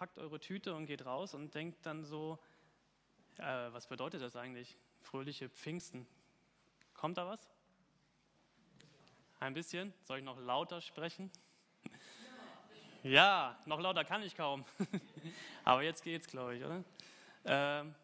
packt 0.00 0.16
eure 0.16 0.40
Tüte 0.40 0.74
und 0.74 0.86
geht 0.86 1.04
raus 1.04 1.34
und 1.34 1.54
denkt 1.54 1.84
dann 1.84 2.04
so, 2.04 2.38
äh, 3.36 3.42
was 3.42 3.86
bedeutet 3.86 4.22
das 4.22 4.34
eigentlich? 4.34 4.78
Fröhliche 5.02 5.50
Pfingsten. 5.50 6.06
Kommt 6.94 7.18
da 7.18 7.26
was? 7.26 7.50
Ein 9.40 9.52
bisschen? 9.52 9.92
Soll 10.04 10.20
ich 10.20 10.24
noch 10.24 10.40
lauter 10.40 10.80
sprechen? 10.80 11.30
Ja, 13.02 13.58
noch 13.64 13.80
lauter 13.80 14.04
kann 14.04 14.22
ich 14.22 14.34
kaum. 14.34 14.64
Aber 15.64 15.82
jetzt 15.82 16.02
geht's, 16.02 16.26
glaube 16.26 16.56
ich, 16.56 16.64
oder? 16.64 16.84
Ähm, 17.44 17.94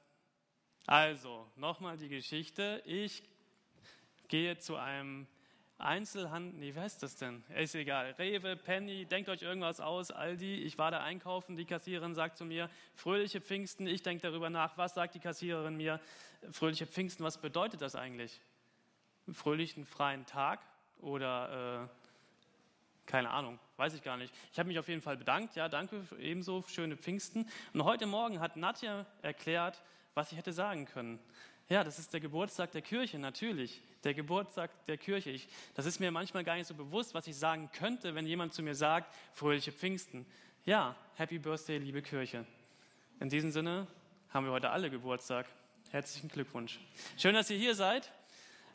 also, 0.87 1.51
nochmal 1.57 1.99
die 1.99 2.09
Geschichte. 2.09 2.83
Ich 2.87 3.23
gehe 4.29 4.59
zu 4.59 4.77
einem 4.77 5.27
Einzelhandel, 5.79 6.59
nee, 6.59 6.75
wie 6.75 6.81
heißt 6.81 7.03
das 7.03 7.17
denn? 7.17 7.45
Ist 7.55 7.75
egal. 7.75 8.15
Rewe, 8.19 8.57
Penny, 8.57 9.05
denkt 9.05 9.29
euch 9.29 9.43
irgendwas 9.43 9.79
aus, 9.79 10.11
Aldi. 10.11 10.63
Ich 10.63 10.79
war 10.79 10.91
da 10.91 11.03
einkaufen, 11.03 11.57
die 11.57 11.67
Kassiererin 11.67 12.15
sagt 12.15 12.39
zu 12.39 12.47
mir, 12.47 12.71
fröhliche 12.95 13.43
Pfingsten. 13.43 13.87
Ich 13.87 14.03
denke 14.03 14.23
darüber 14.23 14.49
nach, 14.49 14.79
was 14.79 14.95
sagt 14.95 15.15
die 15.15 15.21
Kassiererin 15.21 15.77
mir? 15.77 16.01
Fröhliche 16.51 16.87
Pfingsten, 16.87 17.25
was 17.25 17.39
bedeutet 17.39 17.83
das 17.83 17.95
eigentlich? 17.95 18.41
Fröhlichen 19.31 19.85
freien 19.85 20.25
Tag 20.25 20.61
oder 21.01 21.89
äh, 21.89 22.07
keine 23.05 23.31
Ahnung, 23.31 23.59
weiß 23.77 23.95
ich 23.95 24.03
gar 24.03 24.17
nicht. 24.17 24.35
Ich 24.53 24.59
habe 24.59 24.69
mich 24.69 24.79
auf 24.79 24.89
jeden 24.89 25.03
Fall 25.03 25.17
bedankt. 25.17 25.57
Ja, 25.57 25.69
danke, 25.69 26.07
ebenso, 26.19 26.65
schöne 26.69 26.97
Pfingsten. 26.97 27.49
Und 27.75 27.85
heute 27.85 28.07
Morgen 28.07 28.41
hat 28.41 28.57
Nadja 28.57 29.05
erklärt, 29.21 29.83
was 30.15 30.33
ich 30.33 30.39
hätte 30.39 30.53
sagen 30.53 30.87
können. 30.87 31.19
Ja, 31.69 31.83
das 31.83 31.99
ist 31.99 32.13
der 32.13 32.21
Geburtstag 32.21 32.71
der 32.73 32.83
Kirche, 32.83 33.19
natürlich. 33.19 33.83
Der 34.05 34.15
Geburtstag 34.15 34.71
der 34.87 34.97
Kirche. 34.99 35.31
Ich, 35.31 35.49
das 35.75 35.85
ist 35.85 35.99
mir 35.99 36.13
manchmal 36.13 36.45
gar 36.45 36.55
nicht 36.55 36.69
so 36.69 36.75
bewusst, 36.75 37.13
was 37.13 37.27
ich 37.27 37.37
sagen 37.37 37.71
könnte, 37.73 38.15
wenn 38.15 38.25
jemand 38.25 38.55
zu 38.55 38.63
mir 38.63 38.77
sagt, 38.77 39.13
fröhliche 39.33 39.73
Pfingsten. 39.73 40.27
Ja, 40.65 40.95
Happy 41.17 41.39
Birthday, 41.41 41.79
liebe 41.79 42.03
Kirche. 42.03 42.47
In 43.19 43.31
diesem 43.31 43.51
Sinne 43.51 43.89
haben 44.31 44.47
wir 44.47 44.53
heute 44.53 44.71
alle 44.71 44.91
Geburtstag. 44.91 45.47
Herzlichen 45.91 46.29
Glückwunsch. 46.29 46.79
Schön, 47.17 47.35
dass 47.35 47.51
ihr 47.51 47.59
hier 47.59 47.75
seid. 47.75 48.13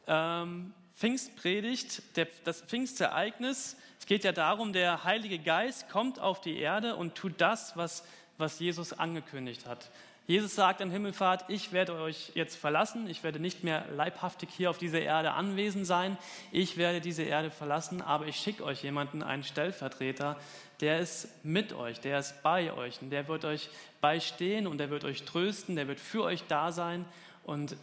Ähm, 0.08 0.73
Pfingstpredigt, 0.95 2.17
der, 2.17 2.28
das 2.44 2.61
Pfingstereignis, 2.61 3.78
es 4.00 4.05
geht 4.05 4.26
ja 4.26 4.33
darum, 4.33 4.73
der 4.73 5.05
Heilige 5.05 5.39
Geist 5.39 5.89
kommt 5.89 6.20
auf 6.20 6.42
die 6.42 6.58
Erde 6.58 6.98
und 6.98 7.16
tut 7.16 7.39
das, 7.39 7.78
was, 7.78 8.03
was 8.38 8.59
Jesus 8.59 8.92
angekündigt 8.92 9.66
hat. 9.66 9.92
Jesus 10.32 10.56
sagt 10.56 10.82
an 10.82 10.92
Himmelfahrt, 10.92 11.44
ich 11.50 11.74
werde 11.74 11.94
euch 12.00 12.32
jetzt 12.36 12.56
verlassen, 12.56 13.06
ich 13.10 13.22
werde 13.22 13.42
nicht 13.42 13.66
mehr 13.66 13.84
leibhaftig 13.94 14.48
hier 14.56 14.70
auf 14.70 14.78
dieser 14.78 15.02
Erde 15.02 15.34
anwesend 15.34 15.86
sein, 15.86 16.18
ich 16.54 16.78
werde 16.78 17.02
diese 17.02 17.23
Erde 17.23 17.52
verlassen, 17.52 18.02
aber 18.02 18.28
ich 18.28 18.38
schicke 18.38 18.64
euch 18.64 18.82
jemanden, 18.82 19.23
einen 19.23 19.44
Stellvertreter, 19.44 20.40
der 20.80 21.00
ist 21.00 21.44
mit 21.44 21.73
euch, 21.73 22.00
der 22.00 22.20
ist 22.20 22.42
bei 22.44 22.72
euch 22.72 23.02
und 23.02 23.10
der 23.10 23.28
wird 23.28 23.44
euch 23.44 23.70
beistehen 24.00 24.68
und 24.68 24.78
der 24.78 24.90
wird 24.90 25.04
euch 25.04 25.26
trösten, 25.26 25.76
der 25.76 25.90
wird 25.90 26.00
für 26.00 26.23
euch 26.23 26.45
da 26.48 26.72
sein 26.72 27.04
und 27.44 27.76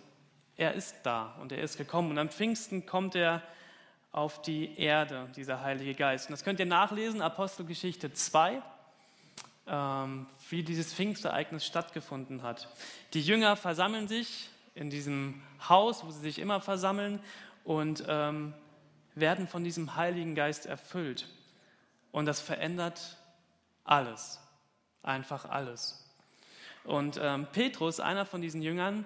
er 0.57 0.73
ist 0.73 0.97
da 1.03 1.35
und 1.43 1.53
er 1.53 1.63
ist 1.63 1.77
gekommen. 1.77 2.13
Und 2.13 2.19
am 2.19 2.31
Pfingsten 2.31 2.87
kommt 2.87 3.15
er 3.15 3.43
auf 4.11 4.41
die 4.41 4.75
Erde, 4.79 5.29
dieser 5.37 5.61
Heilige 5.61 5.93
Geist. 5.93 6.29
Und 6.29 6.33
das 6.33 6.45
könnt 6.45 6.61
ihr 6.61 6.67
nachlesen, 6.67 7.21
Apostelgeschichte 7.21 8.15
2 8.15 8.63
ähm, 9.69 10.27
wie 10.49 10.63
dieses 10.63 10.95
Pfingstereignis 10.95 11.65
stattgefunden 11.65 12.43
hat. 12.43 12.69
Die 13.15 13.21
Jünger 13.21 13.57
versammeln 13.57 14.09
sich 14.09 14.49
in 14.75 14.91
diesem 14.91 15.43
Haus, 15.69 16.05
wo 16.05 16.11
sie 16.11 16.21
sich 16.21 16.39
immer 16.39 16.61
versammeln 16.61 17.21
und 17.65 18.05
ähm, 18.09 18.55
werden 19.15 19.49
von 19.49 19.65
diesem 19.65 19.97
Heiligen 19.97 20.35
Geist 20.35 20.67
erfüllt. 20.67 21.29
Und 22.13 22.27
das 22.27 22.41
verändert 22.41 23.17
alles, 23.85 24.41
einfach 25.03 25.45
alles. 25.45 26.05
Und 26.85 27.19
ähm, 27.21 27.47
Petrus, 27.53 28.01
einer 28.01 28.25
von 28.25 28.41
diesen 28.41 28.63
Jüngern, 28.63 29.05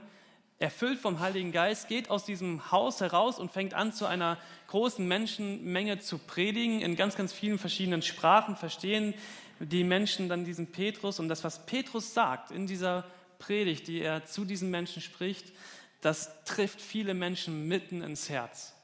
erfüllt 0.59 1.01
vom 1.01 1.19
Heiligen 1.19 1.51
Geist, 1.51 1.89
geht 1.89 2.09
aus 2.09 2.25
diesem 2.25 2.71
Haus 2.71 3.01
heraus 3.01 3.41
und 3.41 3.51
fängt 3.51 3.75
an, 3.75 3.93
zu 3.93 4.07
einer 4.07 4.39
großen 4.69 5.06
Menschenmenge 5.06 5.99
zu 5.99 6.19
predigen, 6.19 6.81
in 6.81 6.95
ganz, 6.95 7.17
ganz 7.17 7.33
vielen 7.33 7.59
verschiedenen 7.59 8.03
Sprachen, 8.03 8.55
verstehen 8.55 9.15
die 9.61 9.85
Menschen 9.85 10.29
dann 10.29 10.45
diesen 10.45 10.73
Petrus 10.73 11.19
und 11.19 11.29
das, 11.29 11.45
was 11.45 11.67
Petrus 11.67 12.15
sagt 12.15 12.51
in 12.51 12.67
dieser 12.67 13.05
Predigt, 13.39 13.89
die 13.89 14.01
er 14.01 14.25
zu 14.25 14.45
diesen 14.45 14.71
Menschen 14.71 15.03
spricht, 15.03 15.53
das 16.01 16.45
trifft 16.45 16.81
viele 16.81 17.15
Menschen 17.15 17.69
mitten 17.69 18.03
ins 18.03 18.29
Herz 18.29 18.75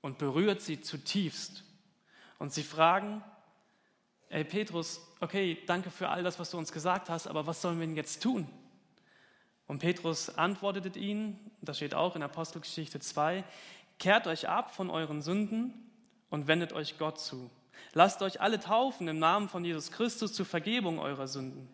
und 0.00 0.18
berührt 0.18 0.60
sie 0.62 0.80
zutiefst. 0.80 1.64
Und 2.38 2.52
sie 2.52 2.62
fragen, 2.62 3.22
ey 4.28 4.44
Petrus, 4.44 5.00
okay, 5.20 5.58
danke 5.66 5.90
für 5.90 6.08
all 6.08 6.22
das, 6.22 6.38
was 6.38 6.50
du 6.50 6.58
uns 6.58 6.72
gesagt 6.72 7.08
hast, 7.08 7.26
aber 7.26 7.46
was 7.46 7.62
sollen 7.62 7.80
wir 7.80 7.86
denn 7.86 7.96
jetzt 7.96 8.22
tun? 8.22 8.48
Und 9.66 9.80
Petrus 9.80 10.30
antwortete 10.30 10.98
ihnen, 10.98 11.50
das 11.60 11.78
steht 11.78 11.94
auch 11.94 12.14
in 12.14 12.22
Apostelgeschichte 12.22 13.00
2, 13.00 13.42
kehrt 13.98 14.26
euch 14.26 14.48
ab 14.48 14.74
von 14.74 14.90
euren 14.90 15.22
Sünden 15.22 15.74
und 16.30 16.46
wendet 16.46 16.72
euch 16.72 16.98
Gott 16.98 17.18
zu. 17.18 17.50
Lasst 17.92 18.22
euch 18.22 18.40
alle 18.40 18.60
taufen 18.60 19.08
im 19.08 19.18
Namen 19.18 19.48
von 19.48 19.64
Jesus 19.64 19.90
Christus 19.90 20.32
zur 20.32 20.46
Vergebung 20.46 20.98
eurer 20.98 21.28
Sünden. 21.28 21.68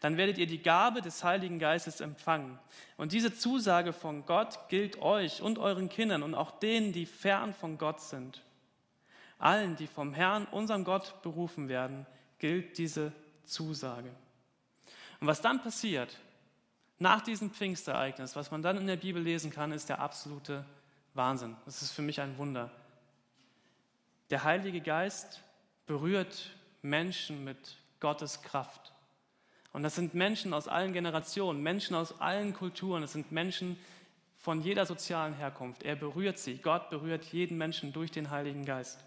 Dann 0.00 0.16
werdet 0.16 0.38
ihr 0.38 0.46
die 0.46 0.62
Gabe 0.62 1.02
des 1.02 1.24
Heiligen 1.24 1.58
Geistes 1.58 2.00
empfangen. 2.00 2.58
Und 2.96 3.12
diese 3.12 3.34
Zusage 3.34 3.92
von 3.92 4.24
Gott 4.24 4.68
gilt 4.68 5.00
euch 5.00 5.42
und 5.42 5.58
euren 5.58 5.88
Kindern 5.88 6.22
und 6.22 6.34
auch 6.34 6.58
denen, 6.58 6.92
die 6.92 7.06
fern 7.06 7.52
von 7.52 7.76
Gott 7.78 8.00
sind. 8.00 8.42
Allen, 9.38 9.76
die 9.76 9.86
vom 9.86 10.12
Herrn, 10.12 10.46
unserem 10.46 10.84
Gott, 10.84 11.22
berufen 11.22 11.68
werden, 11.68 12.06
gilt 12.38 12.78
diese 12.78 13.12
Zusage. 13.44 14.10
Und 15.20 15.26
was 15.26 15.40
dann 15.40 15.62
passiert, 15.62 16.16
nach 16.98 17.22
diesem 17.22 17.50
Pfingstereignis, 17.50 18.36
was 18.36 18.50
man 18.50 18.62
dann 18.62 18.76
in 18.76 18.86
der 18.86 18.96
Bibel 18.96 19.22
lesen 19.22 19.50
kann, 19.50 19.72
ist 19.72 19.88
der 19.88 20.00
absolute 20.00 20.64
Wahnsinn. 21.14 21.56
Das 21.64 21.82
ist 21.82 21.92
für 21.92 22.02
mich 22.02 22.20
ein 22.20 22.36
Wunder. 22.38 22.70
Der 24.30 24.44
Heilige 24.44 24.80
Geist 24.80 25.42
berührt 25.86 26.50
Menschen 26.82 27.42
mit 27.42 27.76
Gottes 27.98 28.42
Kraft. 28.42 28.92
Und 29.72 29.82
das 29.82 29.96
sind 29.96 30.14
Menschen 30.14 30.54
aus 30.54 30.68
allen 30.68 30.92
Generationen, 30.92 31.62
Menschen 31.62 31.96
aus 31.96 32.20
allen 32.20 32.54
Kulturen, 32.54 33.02
es 33.02 33.12
sind 33.12 33.32
Menschen 33.32 33.76
von 34.38 34.62
jeder 34.62 34.86
sozialen 34.86 35.34
Herkunft. 35.34 35.82
Er 35.82 35.96
berührt 35.96 36.38
sie. 36.38 36.58
Gott 36.58 36.90
berührt 36.90 37.24
jeden 37.26 37.58
Menschen 37.58 37.92
durch 37.92 38.10
den 38.10 38.30
Heiligen 38.30 38.64
Geist. 38.64 39.04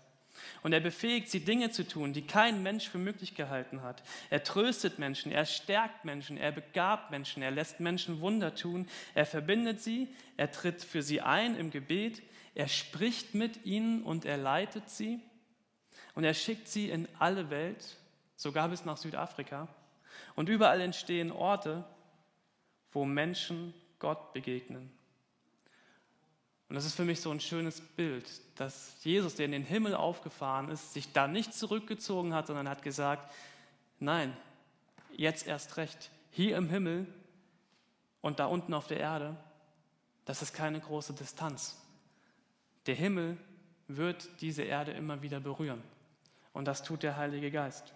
Und 0.62 0.74
er 0.74 0.80
befähigt 0.80 1.30
sie, 1.30 1.40
Dinge 1.40 1.72
zu 1.72 1.88
tun, 1.88 2.12
die 2.12 2.26
kein 2.26 2.62
Mensch 2.64 2.90
für 2.90 2.98
möglich 2.98 3.36
gehalten 3.36 3.82
hat. 3.82 4.04
Er 4.30 4.44
tröstet 4.44 5.00
Menschen, 5.00 5.32
er 5.32 5.46
stärkt 5.46 6.06
Menschen, 6.06 6.38
er 6.38 6.52
begabt 6.52 7.12
Menschen, 7.12 7.44
er 7.44 7.52
lässt 7.52 7.80
Menschen 7.80 8.20
Wunder 8.20 8.56
tun, 8.56 8.88
er 9.14 9.26
verbindet 9.26 9.82
sie, 9.82 10.08
er 10.38 10.52
tritt 10.52 10.84
für 10.84 11.02
sie 11.02 11.22
ein 11.22 11.56
im 11.56 11.72
Gebet, 11.72 12.22
er 12.56 12.68
spricht 12.68 13.34
mit 13.34 13.66
ihnen 13.66 14.04
und 14.04 14.26
er 14.26 14.38
leitet 14.38 14.90
sie. 14.90 15.20
Und 16.16 16.24
er 16.24 16.34
schickt 16.34 16.68
sie 16.68 16.90
in 16.90 17.08
alle 17.18 17.50
Welt, 17.50 17.98
sogar 18.36 18.70
bis 18.70 18.86
nach 18.86 18.98
Südafrika. 18.98 19.68
Und 20.36 20.50
überall 20.50 20.82
entstehen 20.82 21.32
Orte, 21.32 21.84
wo 22.92 23.06
Menschen 23.06 23.74
Gott 24.00 24.34
begegnen. 24.34 24.92
Und 26.70 26.76
das 26.76 26.86
ist 26.86 26.96
für 26.96 27.06
mich 27.06 27.22
so 27.22 27.32
ein 27.32 27.40
schönes 27.40 27.82
Bild, 27.82 28.30
dass 28.56 29.04
Jesus, 29.04 29.36
der 29.36 29.46
in 29.46 29.52
den 29.52 29.64
Himmel 29.64 29.96
aufgefahren 29.96 30.70
ist, 30.70 30.94
sich 30.94 31.12
da 31.14 31.28
nicht 31.28 31.54
zurückgezogen 31.54 32.34
hat, 32.34 32.48
sondern 32.48 32.70
hat 32.70 32.82
gesagt, 32.82 33.32
nein, 34.00 34.36
jetzt 35.16 35.46
erst 35.48 35.78
recht, 35.78 36.10
hier 36.32 36.58
im 36.58 36.70
Himmel 36.70 37.08
und 38.22 38.40
da 38.40 38.46
unten 38.46 38.74
auf 38.74 38.88
der 38.88 39.00
Erde, 39.00 39.38
das 40.26 40.42
ist 40.42 40.54
keine 40.54 40.80
große 40.80 41.14
Distanz. 41.14 41.83
Der 42.86 42.96
Himmel 42.96 43.38
wird 43.88 44.30
diese 44.42 44.64
Erde 44.64 44.92
immer 44.92 45.22
wieder 45.22 45.40
berühren. 45.40 45.82
Und 46.52 46.66
das 46.66 46.84
tut 46.84 47.04
der 47.04 47.18
Heilige 47.18 47.52
Geist. 47.52 47.94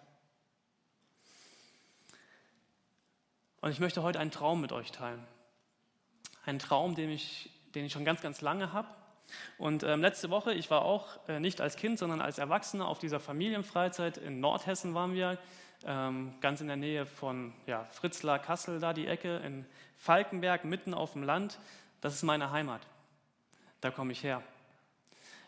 Und 3.61 3.71
ich 3.71 3.79
möchte 3.79 4.03
heute 4.03 4.19
einen 4.19 4.31
Traum 4.31 4.61
mit 4.61 4.71
euch 4.71 4.91
teilen. 4.91 5.23
Einen 6.45 6.59
Traum, 6.59 6.95
den 6.95 7.09
ich, 7.09 7.49
den 7.75 7.85
ich 7.85 7.91
schon 7.91 8.05
ganz, 8.05 8.21
ganz 8.21 8.41
lange 8.41 8.71
habe. 8.71 8.87
Und 9.57 9.83
ähm, 9.83 10.01
letzte 10.01 10.29
Woche, 10.29 10.53
ich 10.53 10.71
war 10.71 10.83
auch 10.83 11.27
äh, 11.27 11.39
nicht 11.39 11.59
als 11.59 11.75
Kind, 11.75 11.99
sondern 11.99 12.21
als 12.21 12.37
Erwachsener 12.37 12.87
auf 12.87 12.99
dieser 12.99 13.19
Familienfreizeit. 13.19 14.17
In 14.17 14.39
Nordhessen 14.39 14.93
waren 14.93 15.13
wir, 15.13 15.37
ähm, 15.85 16.33
ganz 16.39 16.61
in 16.61 16.67
der 16.67 16.77
Nähe 16.77 17.05
von 17.05 17.53
ja, 17.65 17.85
Fritzlar, 17.91 18.39
Kassel, 18.39 18.79
da 18.79 18.93
die 18.93 19.07
Ecke, 19.07 19.37
in 19.37 19.65
Falkenberg, 19.97 20.63
mitten 20.63 20.93
auf 20.93 21.13
dem 21.13 21.23
Land. 21.23 21.59
Das 22.01 22.13
ist 22.13 22.23
meine 22.23 22.51
Heimat. 22.51 22.81
Da 23.81 23.91
komme 23.91 24.11
ich 24.11 24.23
her. 24.23 24.41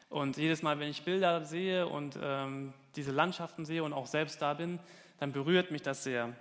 Und 0.10 0.38
jedes 0.38 0.64
Mal, 0.64 0.80
wenn 0.80 0.90
ich 0.90 1.04
Bilder 1.04 1.46
sehe 1.46 1.88
und 1.88 2.18
ähm, 2.22 2.74
diese 2.96 3.12
Landschaften 3.12 3.66
sehe 3.66 3.84
und 3.84 3.94
auch 3.94 4.08
selbst 4.08 4.42
da 4.42 4.56
bin, 4.56 4.80
dann 5.20 5.32
berührt 5.32 5.70
mich 5.70 5.84
das 5.84 6.04
sehr, 6.04 6.36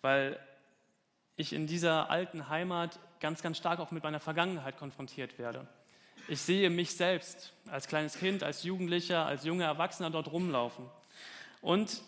weil 0.00 0.38
ich 1.36 1.52
in 1.52 1.66
dieser 1.66 2.10
alten 2.10 2.48
Heimat 2.48 2.98
ganz, 3.20 3.42
ganz 3.42 3.58
stark 3.58 3.78
auch 3.78 3.92
mit 3.92 4.02
meiner 4.02 4.20
Vergangenheit 4.20 4.76
konfrontiert 4.76 5.38
werde. 5.38 5.66
Ich 6.28 6.40
sehe 6.40 6.68
mich 6.70 6.96
selbst 6.96 7.52
als 7.70 7.88
kleines 7.88 8.18
Kind, 8.18 8.42
als 8.42 8.64
Jugendlicher, 8.64 9.24
als 9.24 9.44
junger 9.44 9.64
Erwachsener 9.66 10.10
dort 10.10 10.30
rumlaufen. 10.30 10.86
Und 11.60 12.02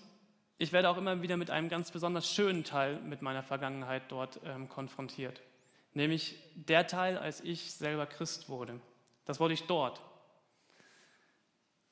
ich 0.59 0.73
werde 0.73 0.89
auch 0.89 0.97
immer 0.97 1.23
wieder 1.23 1.37
mit 1.37 1.51
einem 1.51 1.69
ganz 1.69 1.91
besonders 1.91 2.31
schönen 2.31 2.65
Teil 2.65 3.01
mit 3.01 3.23
meiner 3.23 3.43
Vergangenheit 3.43 4.03
dort 4.09 4.41
ähm, 4.45 4.69
konfrontiert. 4.69 5.41
Nämlich 5.95 6.37
der 6.55 6.87
Teil, 6.87 7.19
als 7.19 7.41
ich 7.41 7.73
selber 7.73 8.07
Christ 8.07 8.49
wurde. 8.49 8.81
Das 9.25 9.41
wurde 9.41 9.55
ich 9.55 9.65
dort, 9.65 10.01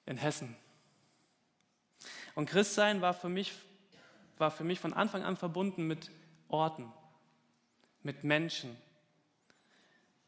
in 0.07 0.17
Hessen. 0.17 0.57
Und 2.35 2.47
Christsein 2.47 3.01
war 3.01 3.15
für 3.15 3.29
mich, 3.29 3.53
war 4.39 4.51
für 4.51 4.65
mich 4.65 4.81
von 4.81 4.93
Anfang 4.93 5.23
an 5.23 5.37
verbunden 5.37 5.87
mit 5.87 6.11
Orten, 6.49 6.91
mit 8.03 8.25
Menschen. 8.25 8.77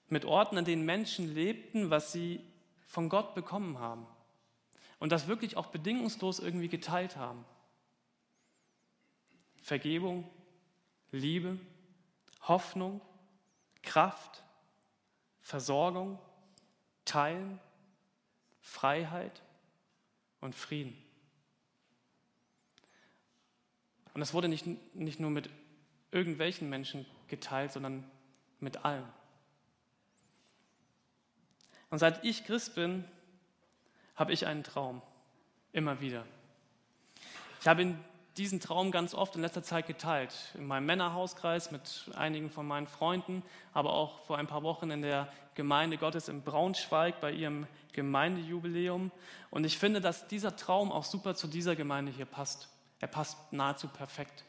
Mit 0.09 0.25
Orten, 0.25 0.59
an 0.59 0.65
denen 0.65 0.85
Menschen 0.85 1.35
lebten, 1.35 1.91
was 1.91 2.13
sie 2.13 2.41
von 2.87 3.09
Gott 3.09 3.35
bekommen 3.35 3.79
haben. 3.79 4.07
Und 4.99 5.11
das 5.11 5.27
wirklich 5.27 5.57
auch 5.57 5.67
bedingungslos 5.67 6.39
irgendwie 6.39 6.69
geteilt 6.69 7.17
haben. 7.17 7.45
Vergebung, 9.63 10.31
Liebe, 11.11 11.59
Hoffnung, 12.43 13.01
Kraft, 13.83 14.45
Versorgung, 15.41 16.19
Teilen, 17.05 17.61
Freiheit 18.61 19.43
und 20.45 20.55
Frieden. 20.55 20.95
Und 24.13 24.21
es 24.21 24.35
wurde 24.35 24.49
nicht, 24.49 24.67
nicht 24.95 25.19
nur 25.19 25.31
mit 25.31 25.49
irgendwelchen 26.13 26.69
Menschen 26.69 27.07
geteilt, 27.29 27.73
sondern 27.73 28.05
mit 28.61 28.85
allen. 28.85 29.09
Und 31.89 31.99
seit 31.99 32.25
ich 32.25 32.45
Christ 32.45 32.75
bin, 32.75 33.05
habe 34.17 34.35
ich 34.35 34.47
einen 34.47 34.63
Traum. 34.63 35.01
Immer 35.73 36.01
wieder. 36.03 36.27
Ich 37.61 37.67
habe 37.67 37.81
in 37.81 37.99
diesen 38.37 38.61
Traum 38.61 38.91
ganz 38.91 39.15
oft 39.15 39.37
in 39.37 39.43
letzter 39.43 39.63
Zeit 39.63 39.87
geteilt. 39.87 40.35
In 40.55 40.67
meinem 40.67 40.87
Männerhauskreis 40.87 41.71
mit 41.71 42.11
einigen 42.15 42.51
von 42.51 42.67
meinen 42.67 42.89
Freunden, 42.89 43.43
aber 43.73 43.93
auch 43.93 44.25
vor 44.27 44.39
ein 44.39 44.47
paar 44.47 44.63
Wochen 44.63 44.91
in 44.91 45.03
der 45.03 45.33
Gemeinde 45.55 45.99
Gottes 45.99 46.29
in 46.29 46.43
Braunschweig 46.43 47.21
bei 47.21 47.31
ihrem 47.31 47.67
Gemeindejubiläum. 47.93 49.13
Und 49.51 49.65
ich 49.65 49.79
finde, 49.79 50.01
dass 50.01 50.27
dieser 50.27 50.57
Traum 50.57 50.91
auch 50.91 51.05
super 51.05 51.35
zu 51.35 51.47
dieser 51.47 51.77
Gemeinde 51.77 52.11
hier 52.11 52.27
passt. 52.27 52.69
Er 52.99 53.09
passt 53.09 53.53
nahezu 53.53 53.87
perfekt. 53.87 54.45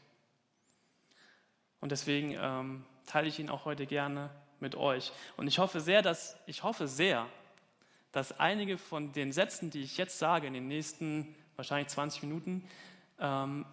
Und 1.79 1.91
deswegen 1.91 2.35
ähm, 2.39 2.85
teile 3.05 3.27
ich 3.27 3.39
ihn 3.39 3.49
auch 3.49 3.65
heute 3.65 3.85
gerne 3.85 4.31
mit 4.59 4.75
euch. 4.75 5.11
Und 5.37 5.47
ich 5.47 5.59
hoffe 5.59 5.79
sehr, 5.79 6.01
dass 6.01 6.37
ich 6.47 6.63
hoffe 6.63 6.87
sehr, 6.87 7.27
dass 8.11 8.39
einige 8.39 8.77
von 8.77 9.11
den 9.11 9.31
Sätzen, 9.31 9.69
die 9.69 9.83
ich 9.83 9.97
jetzt 9.97 10.17
sage 10.17 10.47
in 10.47 10.53
den 10.53 10.67
nächsten 10.67 11.35
wahrscheinlich 11.55 11.89
20 11.89 12.23
Minuten, 12.23 12.67
ähm, 13.19 13.65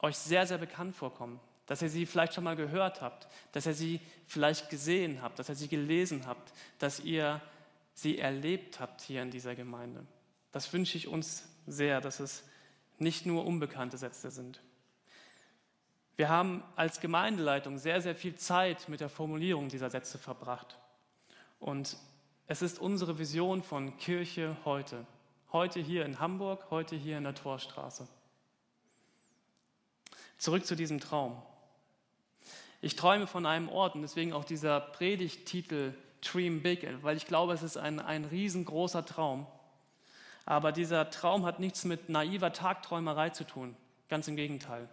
euch 0.00 0.16
sehr, 0.16 0.46
sehr 0.46 0.58
bekannt 0.58 0.94
vorkommen. 0.94 1.40
Dass 1.66 1.80
ihr 1.80 1.88
sie 1.88 2.04
vielleicht 2.04 2.34
schon 2.34 2.44
mal 2.44 2.56
gehört 2.56 3.00
habt, 3.00 3.26
dass 3.52 3.64
ihr 3.64 3.72
sie 3.72 4.00
vielleicht 4.26 4.68
gesehen 4.68 5.22
habt, 5.22 5.38
dass 5.38 5.48
ihr 5.48 5.54
sie 5.54 5.68
gelesen 5.68 6.26
habt, 6.26 6.52
dass 6.78 7.00
ihr 7.00 7.40
sie 7.94 8.18
erlebt 8.18 8.80
habt 8.80 9.00
hier 9.00 9.22
in 9.22 9.30
dieser 9.30 9.54
Gemeinde. 9.54 10.04
Das 10.52 10.72
wünsche 10.72 10.98
ich 10.98 11.08
uns 11.08 11.48
sehr, 11.66 12.02
dass 12.02 12.20
es 12.20 12.44
nicht 12.98 13.24
nur 13.24 13.46
unbekannte 13.46 13.96
Sätze 13.96 14.30
sind. 14.30 14.60
Wir 16.16 16.28
haben 16.28 16.62
als 16.76 17.00
Gemeindeleitung 17.00 17.78
sehr, 17.78 18.00
sehr 18.00 18.14
viel 18.14 18.36
Zeit 18.36 18.88
mit 18.88 19.00
der 19.00 19.08
Formulierung 19.08 19.68
dieser 19.68 19.90
Sätze 19.90 20.18
verbracht. 20.18 20.78
Und 21.58 21.96
es 22.46 22.62
ist 22.62 22.78
unsere 22.78 23.18
Vision 23.18 23.62
von 23.62 23.96
Kirche 23.96 24.56
heute. 24.64 25.06
Heute 25.52 25.80
hier 25.80 26.04
in 26.04 26.20
Hamburg, 26.20 26.70
heute 26.70 26.94
hier 26.94 27.18
in 27.18 27.24
der 27.24 27.34
Torstraße. 27.34 28.06
Zurück 30.44 30.66
zu 30.66 30.76
diesem 30.76 31.00
Traum. 31.00 31.40
Ich 32.82 32.96
träume 32.96 33.26
von 33.26 33.46
einem 33.46 33.70
Ort 33.70 33.94
und 33.94 34.02
deswegen 34.02 34.34
auch 34.34 34.44
dieser 34.44 34.78
Predigttitel 34.78 35.94
Dream 36.20 36.62
Big, 36.62 36.86
weil 37.00 37.16
ich 37.16 37.26
glaube, 37.26 37.54
es 37.54 37.62
ist 37.62 37.78
ein, 37.78 37.98
ein 37.98 38.26
riesengroßer 38.26 39.06
Traum. 39.06 39.46
Aber 40.44 40.70
dieser 40.70 41.08
Traum 41.08 41.46
hat 41.46 41.60
nichts 41.60 41.86
mit 41.86 42.10
naiver 42.10 42.52
Tagträumerei 42.52 43.30
zu 43.30 43.44
tun. 43.44 43.74
Ganz 44.10 44.28
im 44.28 44.36
Gegenteil. 44.36 44.86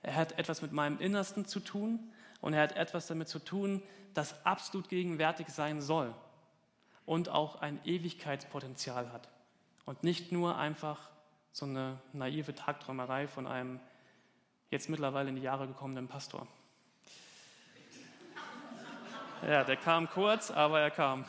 Er 0.00 0.14
hat 0.14 0.38
etwas 0.38 0.62
mit 0.62 0.72
meinem 0.72 0.98
Innersten 1.00 1.44
zu 1.44 1.60
tun 1.60 2.10
und 2.40 2.54
er 2.54 2.62
hat 2.62 2.74
etwas 2.78 3.08
damit 3.08 3.28
zu 3.28 3.40
tun, 3.40 3.82
das 4.14 4.42
absolut 4.46 4.88
gegenwärtig 4.88 5.48
sein 5.50 5.82
soll 5.82 6.14
und 7.04 7.28
auch 7.28 7.60
ein 7.60 7.78
Ewigkeitspotenzial 7.84 9.12
hat. 9.12 9.28
Und 9.84 10.02
nicht 10.02 10.32
nur 10.32 10.56
einfach 10.56 11.10
so 11.52 11.66
eine 11.66 12.00
naive 12.14 12.54
Tagträumerei 12.54 13.28
von 13.28 13.46
einem 13.46 13.80
jetzt 14.70 14.88
mittlerweile 14.88 15.28
in 15.30 15.36
die 15.36 15.42
Jahre 15.42 15.66
gekommenen 15.66 16.08
Pastor. 16.08 16.46
Ja, 19.46 19.62
der 19.64 19.76
kam 19.76 20.08
kurz, 20.10 20.50
aber 20.50 20.80
er 20.80 20.90
kam. 20.90 21.24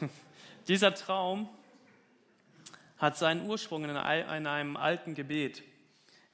Dieser 0.68 0.94
Traum 0.94 1.48
hat 2.96 3.18
seinen 3.18 3.48
Ursprung 3.48 3.84
in 3.84 3.96
einem 3.96 4.76
alten 4.76 5.14
Gebet, 5.14 5.62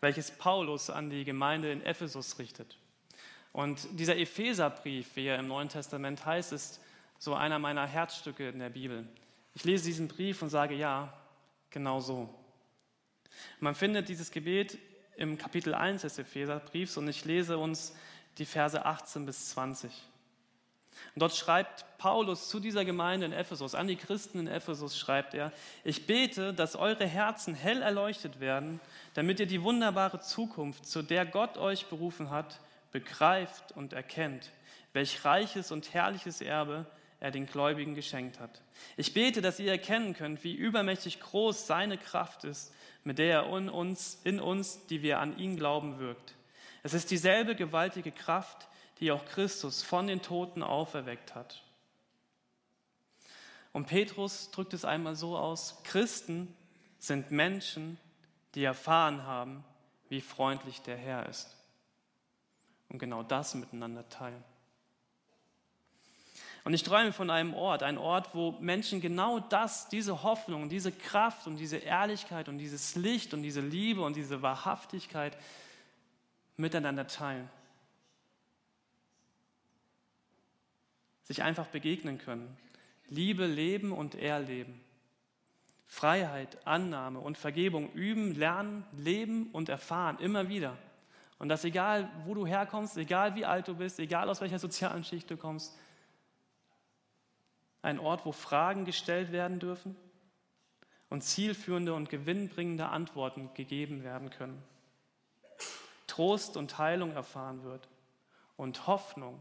welches 0.00 0.30
Paulus 0.30 0.90
an 0.90 1.10
die 1.10 1.24
Gemeinde 1.24 1.72
in 1.72 1.82
Ephesus 1.82 2.38
richtet. 2.38 2.78
Und 3.52 3.98
dieser 3.98 4.16
Epheserbrief, 4.16 5.16
wie 5.16 5.26
er 5.26 5.38
im 5.38 5.48
Neuen 5.48 5.68
Testament 5.68 6.26
heißt, 6.26 6.52
ist 6.52 6.80
so 7.18 7.34
einer 7.34 7.58
meiner 7.58 7.86
Herzstücke 7.86 8.50
in 8.50 8.58
der 8.58 8.68
Bibel. 8.68 9.08
Ich 9.56 9.64
lese 9.64 9.86
diesen 9.86 10.06
Brief 10.06 10.42
und 10.42 10.50
sage, 10.50 10.74
ja, 10.74 11.10
genau 11.70 11.98
so. 11.98 12.28
Man 13.58 13.74
findet 13.74 14.10
dieses 14.10 14.30
Gebet 14.30 14.76
im 15.16 15.38
Kapitel 15.38 15.74
1 15.74 16.02
des 16.02 16.18
Epheserbriefs 16.18 16.98
und 16.98 17.08
ich 17.08 17.24
lese 17.24 17.56
uns 17.56 17.96
die 18.36 18.44
Verse 18.44 18.84
18 18.84 19.24
bis 19.24 19.48
20. 19.52 19.90
Und 21.14 21.22
dort 21.22 21.34
schreibt 21.34 21.86
Paulus 21.96 22.50
zu 22.50 22.60
dieser 22.60 22.84
Gemeinde 22.84 23.24
in 23.24 23.32
Ephesus, 23.32 23.74
an 23.74 23.86
die 23.86 23.96
Christen 23.96 24.40
in 24.40 24.46
Ephesus 24.46 24.98
schreibt 24.98 25.32
er, 25.32 25.50
ich 25.84 26.06
bete, 26.06 26.52
dass 26.52 26.76
eure 26.76 27.06
Herzen 27.06 27.54
hell 27.54 27.80
erleuchtet 27.80 28.40
werden, 28.40 28.78
damit 29.14 29.40
ihr 29.40 29.46
die 29.46 29.62
wunderbare 29.62 30.20
Zukunft, 30.20 30.84
zu 30.84 31.00
der 31.00 31.24
Gott 31.24 31.56
euch 31.56 31.86
berufen 31.86 32.28
hat, 32.28 32.60
begreift 32.92 33.72
und 33.72 33.94
erkennt, 33.94 34.50
welch 34.92 35.24
reiches 35.24 35.72
und 35.72 35.94
herrliches 35.94 36.42
Erbe 36.42 36.84
er 37.26 37.30
den 37.32 37.46
Gläubigen 37.46 37.94
geschenkt 37.94 38.40
hat. 38.40 38.62
Ich 38.96 39.12
bete, 39.12 39.42
dass 39.42 39.58
ihr 39.58 39.70
erkennen 39.70 40.14
könnt, 40.14 40.44
wie 40.44 40.54
übermächtig 40.54 41.20
groß 41.20 41.66
seine 41.66 41.98
Kraft 41.98 42.44
ist, 42.44 42.72
mit 43.04 43.18
der 43.18 43.42
er 43.42 43.56
in 43.56 43.68
uns, 43.68 44.20
in 44.24 44.40
uns, 44.40 44.86
die 44.86 45.02
wir 45.02 45.18
an 45.18 45.38
ihn 45.38 45.56
glauben, 45.56 45.98
wirkt. 45.98 46.34
Es 46.82 46.94
ist 46.94 47.10
dieselbe 47.10 47.56
gewaltige 47.56 48.12
Kraft, 48.12 48.68
die 49.00 49.10
auch 49.10 49.24
Christus 49.26 49.82
von 49.82 50.06
den 50.06 50.22
Toten 50.22 50.62
auferweckt 50.62 51.34
hat. 51.34 51.62
Und 53.72 53.86
Petrus 53.86 54.50
drückt 54.52 54.72
es 54.72 54.84
einmal 54.84 55.16
so 55.16 55.36
aus, 55.36 55.82
Christen 55.82 56.56
sind 56.98 57.30
Menschen, 57.30 57.98
die 58.54 58.64
erfahren 58.64 59.24
haben, 59.24 59.64
wie 60.08 60.20
freundlich 60.20 60.80
der 60.82 60.96
Herr 60.96 61.28
ist. 61.28 61.56
Und 62.88 63.00
genau 63.00 63.22
das 63.22 63.54
miteinander 63.54 64.08
teilen. 64.08 64.42
Und 66.66 66.74
ich 66.74 66.82
träume 66.82 67.12
von 67.12 67.30
einem 67.30 67.54
Ort, 67.54 67.84
ein 67.84 67.96
Ort, 67.96 68.34
wo 68.34 68.50
Menschen 68.58 69.00
genau 69.00 69.38
das, 69.38 69.88
diese 69.88 70.24
Hoffnung, 70.24 70.68
diese 70.68 70.90
Kraft 70.90 71.46
und 71.46 71.58
diese 71.58 71.76
Ehrlichkeit 71.76 72.48
und 72.48 72.58
dieses 72.58 72.96
Licht 72.96 73.32
und 73.32 73.44
diese 73.44 73.60
Liebe 73.60 74.00
und 74.00 74.16
diese 74.16 74.42
Wahrhaftigkeit 74.42 75.38
miteinander 76.56 77.06
teilen. 77.06 77.48
Sich 81.22 81.44
einfach 81.44 81.68
begegnen 81.68 82.18
können. 82.18 82.56
Liebe 83.06 83.46
leben 83.46 83.92
und 83.92 84.16
erleben. 84.16 84.80
Freiheit, 85.86 86.66
Annahme 86.66 87.20
und 87.20 87.38
Vergebung 87.38 87.92
üben, 87.92 88.34
lernen, 88.34 88.82
leben 88.90 89.50
und 89.52 89.68
erfahren, 89.68 90.18
immer 90.18 90.48
wieder. 90.48 90.76
Und 91.38 91.48
das 91.48 91.64
egal, 91.64 92.10
wo 92.24 92.34
du 92.34 92.44
herkommst, 92.44 92.96
egal 92.96 93.36
wie 93.36 93.44
alt 93.44 93.68
du 93.68 93.76
bist, 93.76 94.00
egal 94.00 94.28
aus 94.28 94.40
welcher 94.40 94.58
sozialen 94.58 95.04
Schicht 95.04 95.30
du 95.30 95.36
kommst, 95.36 95.72
ein 97.86 98.00
Ort, 98.00 98.26
wo 98.26 98.32
Fragen 98.32 98.84
gestellt 98.84 99.30
werden 99.30 99.60
dürfen 99.60 99.96
und 101.08 101.22
zielführende 101.22 101.94
und 101.94 102.10
gewinnbringende 102.10 102.88
Antworten 102.88 103.54
gegeben 103.54 104.02
werden 104.02 104.30
können. 104.30 104.60
Trost 106.08 106.56
und 106.56 106.78
Heilung 106.78 107.12
erfahren 107.12 107.62
wird 107.62 107.88
und 108.56 108.88
Hoffnung 108.88 109.40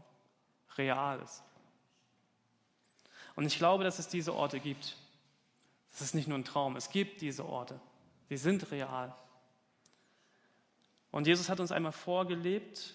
real 0.76 1.20
ist. 1.20 1.42
Und 3.34 3.46
ich 3.46 3.58
glaube, 3.58 3.82
dass 3.82 3.98
es 3.98 4.08
diese 4.08 4.32
Orte 4.32 4.60
gibt. 4.60 4.96
Das 5.90 6.00
ist 6.00 6.14
nicht 6.14 6.28
nur 6.28 6.38
ein 6.38 6.44
Traum, 6.44 6.76
es 6.76 6.90
gibt 6.90 7.22
diese 7.22 7.44
Orte. 7.44 7.80
Sie 8.28 8.36
sind 8.36 8.70
real. 8.70 9.12
Und 11.10 11.26
Jesus 11.26 11.48
hat 11.48 11.58
uns 11.58 11.72
einmal 11.72 11.92
vorgelebt, 11.92 12.94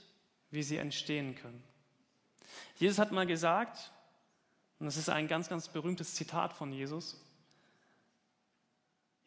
wie 0.49 0.63
sie 0.63 0.77
entstehen 0.77 1.35
können. 1.35 1.61
Jesus 2.77 2.99
hat 2.99 3.11
mal 3.11 3.27
gesagt, 3.27 3.91
und 4.81 4.87
das 4.87 4.97
ist 4.97 5.09
ein 5.09 5.27
ganz, 5.27 5.47
ganz 5.47 5.67
berühmtes 5.67 6.15
Zitat 6.15 6.53
von 6.53 6.73
Jesus. 6.73 7.15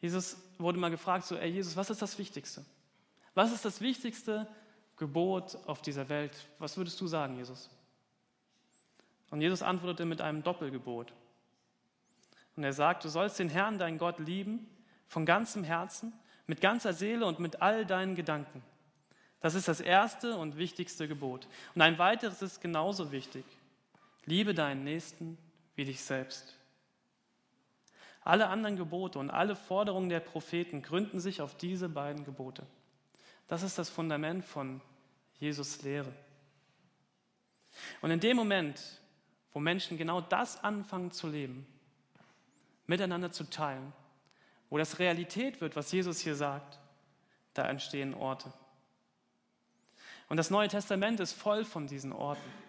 Jesus 0.01 0.35
wurde 0.57 0.77
mal 0.77 0.91
gefragt, 0.91 1.25
so, 1.25 1.37
ey 1.37 1.49
Jesus, 1.49 1.77
was 1.77 1.89
ist 1.89 2.01
das 2.01 2.17
Wichtigste? 2.17 2.65
Was 3.35 3.53
ist 3.53 3.63
das 3.63 3.79
wichtigste 3.79 4.49
Gebot 4.97 5.57
auf 5.65 5.81
dieser 5.81 6.09
Welt? 6.09 6.33
Was 6.59 6.75
würdest 6.75 6.99
du 6.99 7.07
sagen, 7.07 7.37
Jesus? 7.37 7.69
Und 9.29 9.39
Jesus 9.39 9.61
antwortete 9.61 10.03
mit 10.03 10.19
einem 10.19 10.43
Doppelgebot. 10.43 11.13
Und 12.57 12.65
er 12.65 12.73
sagt, 12.73 13.05
du 13.05 13.09
sollst 13.09 13.39
den 13.39 13.47
Herrn, 13.47 13.79
deinen 13.79 13.97
Gott, 13.97 14.19
lieben, 14.19 14.67
von 15.07 15.25
ganzem 15.25 15.63
Herzen, 15.63 16.11
mit 16.47 16.59
ganzer 16.59 16.91
Seele 16.91 17.25
und 17.25 17.39
mit 17.39 17.61
all 17.61 17.85
deinen 17.85 18.15
Gedanken. 18.15 18.61
Das 19.39 19.55
ist 19.55 19.69
das 19.69 19.79
erste 19.79 20.35
und 20.35 20.57
wichtigste 20.57 21.07
Gebot. 21.07 21.47
Und 21.75 21.81
ein 21.81 21.97
weiteres 21.97 22.41
ist 22.41 22.59
genauso 22.59 23.13
wichtig. 23.13 23.45
Liebe 24.25 24.53
deinen 24.53 24.83
Nächsten 24.83 25.37
wie 25.75 25.85
dich 25.85 26.01
selbst. 26.01 26.55
Alle 28.21 28.47
anderen 28.47 28.75
Gebote 28.75 29.19
und 29.19 29.29
alle 29.29 29.55
Forderungen 29.55 30.09
der 30.09 30.19
Propheten 30.19 30.81
gründen 30.81 31.19
sich 31.19 31.41
auf 31.41 31.55
diese 31.55 31.89
beiden 31.89 32.25
Gebote. 32.25 32.65
Das 33.47 33.61
ist 33.61 33.77
das 33.77 33.89
Fundament 33.89 34.43
von 34.43 34.81
Jesus 35.39 35.83
Lehre. 35.83 36.11
Und 38.01 38.11
in 38.11 38.19
dem 38.19 38.35
Moment, 38.35 38.81
wo 39.53 39.59
Menschen 39.59 39.97
genau 39.97 40.21
das 40.21 40.63
anfangen 40.63 41.11
zu 41.11 41.27
leben, 41.27 41.67
miteinander 42.87 43.31
zu 43.31 43.43
teilen, 43.43 43.93
wo 44.69 44.77
das 44.77 44.99
Realität 44.99 45.61
wird, 45.61 45.75
was 45.75 45.91
Jesus 45.91 46.19
hier 46.19 46.35
sagt, 46.35 46.79
da 47.53 47.67
entstehen 47.67 48.13
Orte. 48.13 48.51
Und 50.27 50.37
das 50.37 50.49
Neue 50.49 50.67
Testament 50.67 51.19
ist 51.19 51.33
voll 51.33 51.63
von 51.63 51.87
diesen 51.87 52.11
Orten. 52.11 52.64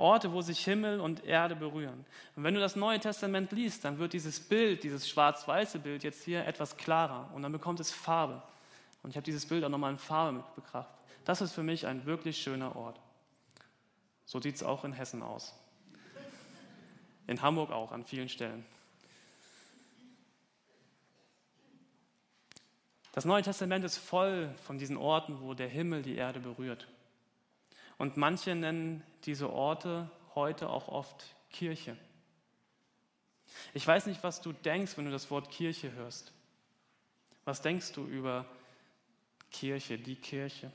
Orte, 0.00 0.32
wo 0.32 0.42
sich 0.42 0.64
Himmel 0.64 1.00
und 1.00 1.24
Erde 1.24 1.54
berühren. 1.54 2.04
Und 2.34 2.44
wenn 2.44 2.54
du 2.54 2.60
das 2.60 2.74
Neue 2.74 2.98
Testament 2.98 3.52
liest, 3.52 3.84
dann 3.84 3.98
wird 3.98 4.12
dieses 4.12 4.40
Bild, 4.40 4.82
dieses 4.82 5.08
schwarz-weiße 5.08 5.78
Bild 5.78 6.02
jetzt 6.02 6.24
hier 6.24 6.46
etwas 6.46 6.76
klarer 6.76 7.30
und 7.34 7.42
dann 7.42 7.52
bekommt 7.52 7.78
es 7.80 7.92
Farbe. 7.92 8.42
Und 9.02 9.10
ich 9.10 9.16
habe 9.16 9.24
dieses 9.24 9.46
Bild 9.46 9.64
auch 9.64 9.68
nochmal 9.68 9.92
in 9.92 9.98
Farbe 9.98 10.38
mitgebracht. 10.38 10.88
Das 11.24 11.40
ist 11.40 11.52
für 11.52 11.62
mich 11.62 11.86
ein 11.86 12.06
wirklich 12.06 12.40
schöner 12.40 12.74
Ort. 12.74 12.98
So 14.24 14.40
sieht 14.40 14.56
es 14.56 14.62
auch 14.62 14.84
in 14.84 14.92
Hessen 14.92 15.22
aus. 15.22 15.54
In 17.26 17.40
Hamburg 17.42 17.70
auch 17.70 17.92
an 17.92 18.04
vielen 18.04 18.28
Stellen. 18.28 18.64
Das 23.12 23.24
Neue 23.24 23.42
Testament 23.42 23.84
ist 23.84 23.98
voll 23.98 24.54
von 24.64 24.78
diesen 24.78 24.96
Orten, 24.96 25.40
wo 25.40 25.54
der 25.54 25.68
Himmel 25.68 26.02
die 26.02 26.16
Erde 26.16 26.40
berührt. 26.40 26.86
Und 28.00 28.16
manche 28.16 28.54
nennen 28.54 29.02
diese 29.26 29.52
Orte 29.52 30.10
heute 30.34 30.70
auch 30.70 30.88
oft 30.88 31.36
Kirche. 31.50 31.98
Ich 33.74 33.86
weiß 33.86 34.06
nicht, 34.06 34.22
was 34.24 34.40
du 34.40 34.54
denkst, 34.54 34.96
wenn 34.96 35.04
du 35.04 35.10
das 35.10 35.30
Wort 35.30 35.50
Kirche 35.50 35.92
hörst. 35.92 36.32
Was 37.44 37.60
denkst 37.60 37.92
du 37.92 38.06
über 38.06 38.46
Kirche, 39.50 39.98
die 39.98 40.16
Kirche? 40.16 40.72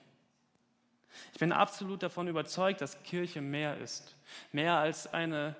Ich 1.33 1.39
bin 1.39 1.51
absolut 1.51 2.03
davon 2.03 2.27
überzeugt, 2.27 2.81
dass 2.81 3.01
Kirche 3.01 3.41
mehr 3.41 3.75
ist. 3.79 4.15
Mehr 4.51 4.75
als 4.77 5.11
eine 5.11 5.55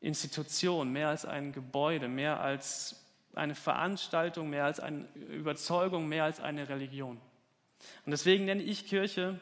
Institution, 0.00 0.90
mehr 0.90 1.10
als 1.10 1.26
ein 1.26 1.52
Gebäude, 1.52 2.08
mehr 2.08 2.40
als 2.40 3.04
eine 3.34 3.54
Veranstaltung, 3.54 4.48
mehr 4.48 4.64
als 4.64 4.80
eine 4.80 5.04
Überzeugung, 5.16 6.08
mehr 6.08 6.24
als 6.24 6.40
eine 6.40 6.66
Religion. 6.70 7.20
Und 8.06 8.10
deswegen 8.10 8.46
nenne 8.46 8.62
ich 8.62 8.86
Kirche 8.86 9.38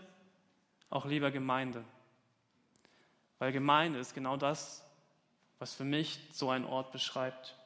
auch 0.94 1.04
lieber 1.06 1.30
Gemeinde. 1.30 1.84
Weil 3.38 3.52
Gemeinde 3.52 3.98
ist 3.98 4.14
genau 4.14 4.36
das, 4.36 4.84
was 5.58 5.74
für 5.74 5.84
mich 5.84 6.20
so 6.32 6.50
ein 6.50 6.64
Ort 6.64 6.92
beschreibt. 6.92 7.56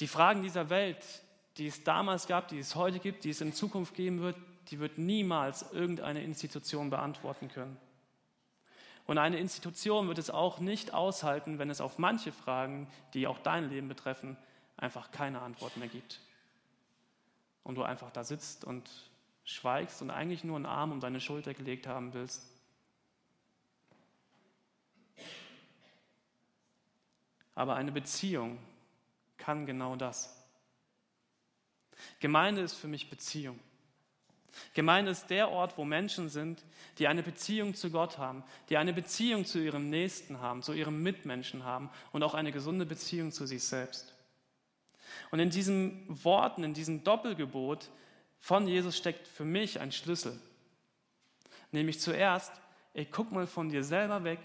Die 0.00 0.06
Fragen 0.06 0.42
dieser 0.42 0.70
Welt, 0.70 1.04
die 1.58 1.66
es 1.66 1.84
damals 1.84 2.26
gab, 2.26 2.48
die 2.48 2.58
es 2.58 2.74
heute 2.74 3.00
gibt, 3.00 3.24
die 3.24 3.30
es 3.30 3.40
in 3.40 3.52
Zukunft 3.52 3.94
geben 3.94 4.20
wird, 4.20 4.36
die 4.70 4.78
wird 4.78 4.96
niemals 4.96 5.72
irgendeine 5.72 6.22
Institution 6.22 6.90
beantworten 6.90 7.48
können. 7.48 7.76
Und 9.06 9.18
eine 9.18 9.38
Institution 9.38 10.08
wird 10.08 10.18
es 10.18 10.30
auch 10.30 10.60
nicht 10.60 10.94
aushalten, 10.94 11.58
wenn 11.58 11.70
es 11.70 11.80
auf 11.80 11.98
manche 11.98 12.32
Fragen, 12.32 12.86
die 13.14 13.26
auch 13.26 13.38
dein 13.38 13.68
Leben 13.68 13.88
betreffen, 13.88 14.36
einfach 14.76 15.10
keine 15.10 15.40
Antwort 15.40 15.76
mehr 15.76 15.88
gibt. 15.88 16.20
Und 17.62 17.74
du 17.74 17.82
einfach 17.82 18.10
da 18.10 18.24
sitzt 18.24 18.64
und 18.64 18.88
schweigst 19.48 20.02
und 20.02 20.10
eigentlich 20.10 20.44
nur 20.44 20.56
einen 20.56 20.66
Arm 20.66 20.92
um 20.92 21.00
deine 21.00 21.20
Schulter 21.20 21.54
gelegt 21.54 21.86
haben 21.86 22.12
willst. 22.12 22.42
Aber 27.54 27.74
eine 27.74 27.90
Beziehung 27.90 28.58
kann 29.38 29.64
genau 29.64 29.96
das. 29.96 30.36
Gemeinde 32.20 32.60
ist 32.60 32.74
für 32.74 32.88
mich 32.88 33.08
Beziehung. 33.08 33.58
Gemeinde 34.74 35.12
ist 35.12 35.30
der 35.30 35.50
Ort, 35.50 35.78
wo 35.78 35.84
Menschen 35.84 36.28
sind, 36.28 36.62
die 36.98 37.08
eine 37.08 37.22
Beziehung 37.22 37.74
zu 37.74 37.90
Gott 37.90 38.18
haben, 38.18 38.44
die 38.68 38.76
eine 38.76 38.92
Beziehung 38.92 39.46
zu 39.46 39.58
ihrem 39.58 39.88
Nächsten 39.88 40.40
haben, 40.40 40.62
zu 40.62 40.74
ihrem 40.74 41.02
Mitmenschen 41.02 41.64
haben 41.64 41.90
und 42.12 42.22
auch 42.22 42.34
eine 42.34 42.52
gesunde 42.52 42.84
Beziehung 42.84 43.32
zu 43.32 43.46
sich 43.46 43.64
selbst. 43.64 44.14
Und 45.30 45.38
in 45.40 45.48
diesen 45.48 46.04
Worten, 46.22 46.64
in 46.64 46.74
diesem 46.74 47.02
Doppelgebot 47.02 47.88
von 48.40 48.66
Jesus 48.66 48.96
steckt 48.96 49.26
für 49.26 49.44
mich 49.44 49.80
ein 49.80 49.92
Schlüssel. 49.92 50.38
Nämlich 51.72 52.00
zuerst, 52.00 52.52
ey, 52.94 53.04
guck 53.04 53.32
mal 53.32 53.46
von 53.46 53.68
dir 53.68 53.84
selber 53.84 54.24
weg 54.24 54.40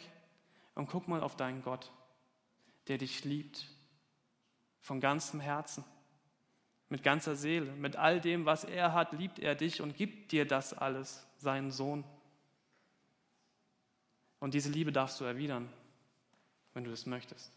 und 0.75 0.87
guck 0.87 1.07
mal 1.07 1.21
auf 1.21 1.35
deinen 1.35 1.61
Gott, 1.61 1.91
der 2.87 2.97
dich 2.97 3.23
liebt. 3.23 3.65
Von 4.81 4.99
ganzem 4.99 5.39
Herzen, 5.39 5.85
mit 6.89 7.03
ganzer 7.03 7.35
Seele, 7.35 7.71
mit 7.71 7.95
all 7.95 8.19
dem, 8.19 8.45
was 8.45 8.65
er 8.65 8.93
hat, 8.93 9.13
liebt 9.13 9.39
er 9.39 9.55
dich 9.55 9.81
und 9.81 9.95
gibt 9.95 10.33
dir 10.33 10.45
das 10.45 10.73
alles, 10.73 11.25
seinen 11.37 11.71
Sohn. 11.71 12.03
Und 14.39 14.53
diese 14.53 14.69
Liebe 14.69 14.91
darfst 14.91 15.21
du 15.21 15.23
erwidern, 15.23 15.71
wenn 16.73 16.83
du 16.83 16.91
es 16.91 17.05
möchtest. 17.05 17.51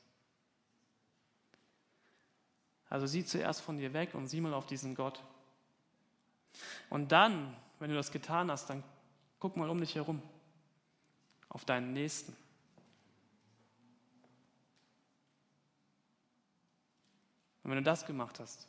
Also 2.88 3.07
sieh 3.07 3.25
zuerst 3.25 3.61
von 3.61 3.78
dir 3.78 3.93
weg 3.93 4.14
und 4.14 4.28
sieh 4.28 4.40
mal 4.40 4.55
auf 4.55 4.66
diesen 4.66 4.95
Gott. 4.95 5.21
Und 6.91 7.13
dann, 7.13 7.57
wenn 7.79 7.91
du 7.91 7.97
das 7.97 8.11
getan 8.11 8.51
hast, 8.51 8.71
dann 8.71 8.83
guck 9.39 9.57
mal 9.57 9.69
um 9.69 9.81
dich 9.81 9.95
herum, 9.95 10.23
auf 11.49 11.65
deinen 11.65 11.93
Nächsten. 11.93 12.37
Und 17.63 17.71
wenn 17.71 17.79
du 17.79 17.83
das 17.83 18.07
gemacht 18.07 18.39
hast, 18.39 18.69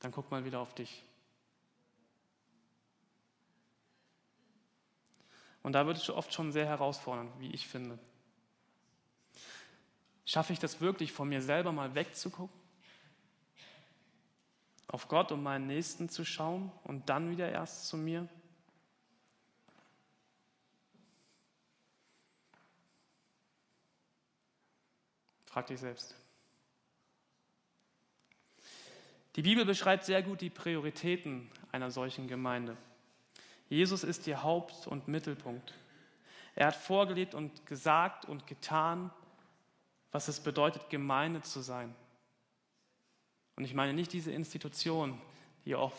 dann 0.00 0.12
guck 0.12 0.30
mal 0.30 0.44
wieder 0.44 0.60
auf 0.60 0.74
dich. 0.74 1.02
Und 5.62 5.72
da 5.72 5.86
wird 5.86 5.98
es 5.98 6.08
oft 6.08 6.32
schon 6.32 6.52
sehr 6.52 6.66
herausfordernd, 6.66 7.30
wie 7.38 7.50
ich 7.50 7.68
finde. 7.68 7.98
Schaffe 10.24 10.52
ich 10.52 10.58
das 10.58 10.80
wirklich, 10.80 11.12
von 11.12 11.28
mir 11.28 11.42
selber 11.42 11.72
mal 11.72 11.94
wegzugucken? 11.94 12.67
Auf 14.88 15.06
Gott 15.08 15.30
und 15.32 15.42
meinen 15.42 15.66
Nächsten 15.66 16.08
zu 16.08 16.24
schauen 16.24 16.72
und 16.84 17.08
dann 17.08 17.30
wieder 17.30 17.50
erst 17.50 17.88
zu 17.88 17.96
mir? 17.96 18.26
Frag 25.44 25.66
dich 25.66 25.80
selbst. 25.80 26.14
Die 29.36 29.42
Bibel 29.42 29.64
beschreibt 29.64 30.04
sehr 30.04 30.22
gut 30.22 30.40
die 30.40 30.50
Prioritäten 30.50 31.50
einer 31.70 31.90
solchen 31.90 32.26
Gemeinde. 32.26 32.76
Jesus 33.68 34.02
ist 34.02 34.26
ihr 34.26 34.42
Haupt- 34.42 34.86
und 34.86 35.08
Mittelpunkt. 35.08 35.74
Er 36.54 36.68
hat 36.68 36.76
vorgelebt 36.76 37.34
und 37.34 37.66
gesagt 37.66 38.24
und 38.24 38.46
getan, 38.46 39.10
was 40.10 40.28
es 40.28 40.40
bedeutet, 40.40 40.90
Gemeinde 40.90 41.42
zu 41.42 41.60
sein. 41.60 41.94
Und 43.58 43.64
ich 43.64 43.74
meine 43.74 43.92
nicht 43.92 44.12
diese 44.12 44.30
Institution, 44.30 45.20
die 45.64 45.74
auch 45.74 45.92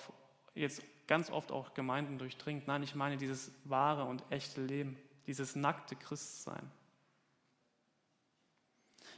jetzt 0.55 0.81
ganz 1.07 1.29
oft 1.29 1.51
auch 1.51 1.73
Gemeinden 1.73 2.17
durchdringt. 2.17 2.67
Nein, 2.67 2.83
ich 2.83 2.95
meine 2.95 3.17
dieses 3.17 3.51
wahre 3.65 4.05
und 4.05 4.23
echte 4.29 4.61
Leben, 4.61 4.97
dieses 5.27 5.57
nackte 5.57 5.97
Christsein. 5.97 6.71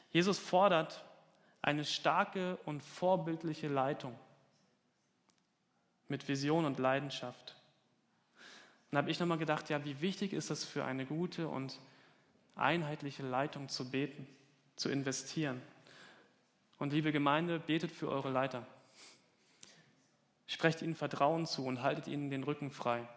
Jesus 0.10 0.40
fordert 0.40 1.06
eine 1.62 1.86
starke 1.86 2.58
und 2.66 2.82
vorbildliche 2.82 3.68
Leitung 3.68 4.18
mit 6.08 6.28
Vision 6.28 6.66
und 6.66 6.80
Leidenschaft. 6.80 7.56
Und 8.90 8.94
da 8.94 8.98
habe 8.98 9.12
ich 9.12 9.20
nochmal 9.20 9.38
gedacht, 9.38 9.70
ja, 9.70 9.86
wie 9.86 10.02
wichtig 10.02 10.34
ist 10.34 10.50
es 10.50 10.66
für 10.66 10.84
eine 10.84 11.06
gute 11.06 11.48
und 11.48 11.80
einheitliche 12.56 13.22
Leitung 13.22 13.70
zu 13.70 13.92
beten, 13.92 14.28
zu 14.78 14.90
investieren. 14.90 15.62
Und 16.82 16.94
liebe 16.94 17.12
Gemeinde, 17.12 17.60
betet 17.60 17.92
für 17.92 18.10
eure 18.10 18.32
Leiter. 18.32 18.66
Sprecht 20.48 20.82
ihnen 20.82 20.96
Vertrauen 20.96 21.46
zu 21.46 21.64
und 21.64 21.84
haltet 21.84 22.08
ihnen 22.08 22.32
den 22.32 22.42
Rücken 22.42 22.72
frei. 22.72 23.08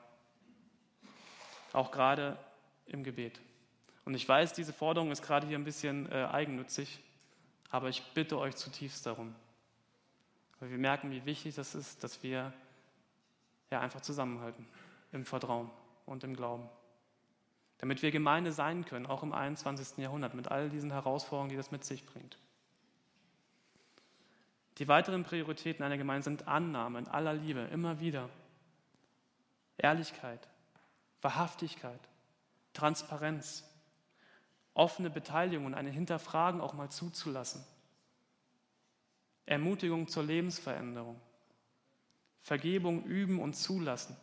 Auch 1.73 1.91
gerade 1.91 2.37
im 2.85 3.05
Gebet. 3.05 3.41
Und 4.05 4.13
ich 4.13 4.29
weiß, 4.29 4.53
diese 4.53 4.75
Forderung 4.75 5.11
ist 5.11 5.23
gerade 5.23 5.47
hier 5.47 5.57
ein 5.57 5.65
bisschen 5.65 6.13
äh, 6.13 6.27
eigennützig, 6.31 7.03
aber 7.71 7.89
ich 7.89 8.03
bitte 8.13 8.39
euch 8.39 8.55
zutiefst 8.55 9.07
darum. 9.07 9.35
weil 10.61 10.69
wir 10.69 10.77
merken, 10.77 11.11
wie 11.11 11.25
wichtig 11.25 11.55
das 11.55 11.75
ist, 11.75 12.05
dass 12.05 12.23
wir 12.23 12.53
ja 13.71 13.81
einfach 13.81 14.03
zusammenhalten 14.03 14.69
im 15.11 15.25
Vertrauen 15.25 15.71
und 16.05 16.23
im 16.23 16.37
Glauben. 16.37 16.69
Damit 17.79 18.03
wir 18.03 18.11
Gemeinde 18.11 18.53
sein 18.53 18.85
können, 18.85 19.07
auch 19.07 19.23
im 19.23 19.33
21. 19.33 19.97
Jahrhundert, 19.97 20.35
mit 20.35 20.49
all 20.49 20.69
diesen 20.69 20.91
Herausforderungen, 20.91 21.49
die 21.49 21.57
das 21.57 21.71
mit 21.71 21.83
sich 21.83 22.05
bringt. 22.05 22.37
Die 24.79 24.89
weiteren 24.89 25.23
Prioritäten 25.23 25.85
einer 25.85 25.99
Gemeinde 25.99 26.25
sind 26.25 26.49
Annahme 26.49 26.99
in 26.99 27.09
aller 27.09 27.35
Liebe, 27.35 27.61
immer 27.61 28.01
wieder. 28.01 28.29
Ehrlichkeit, 29.77 30.49
Wahrhaftigkeit, 31.23 32.01
Transparenz, 32.73 33.65
offene 34.75 35.11
Beteiligung 35.11 35.67
und 35.67 35.75
eine 35.75 35.91
Hinterfragen 35.91 36.61
auch 36.61 36.75
mal 36.75 36.91
zuzulassen. 36.91 37.65
Ermutigung 39.47 40.09
zur 40.09 40.25
Lebensveränderung. 40.25 41.21
Vergebung 42.43 43.05
üben 43.05 43.41
und 43.41 43.55
zulassen 43.55 44.17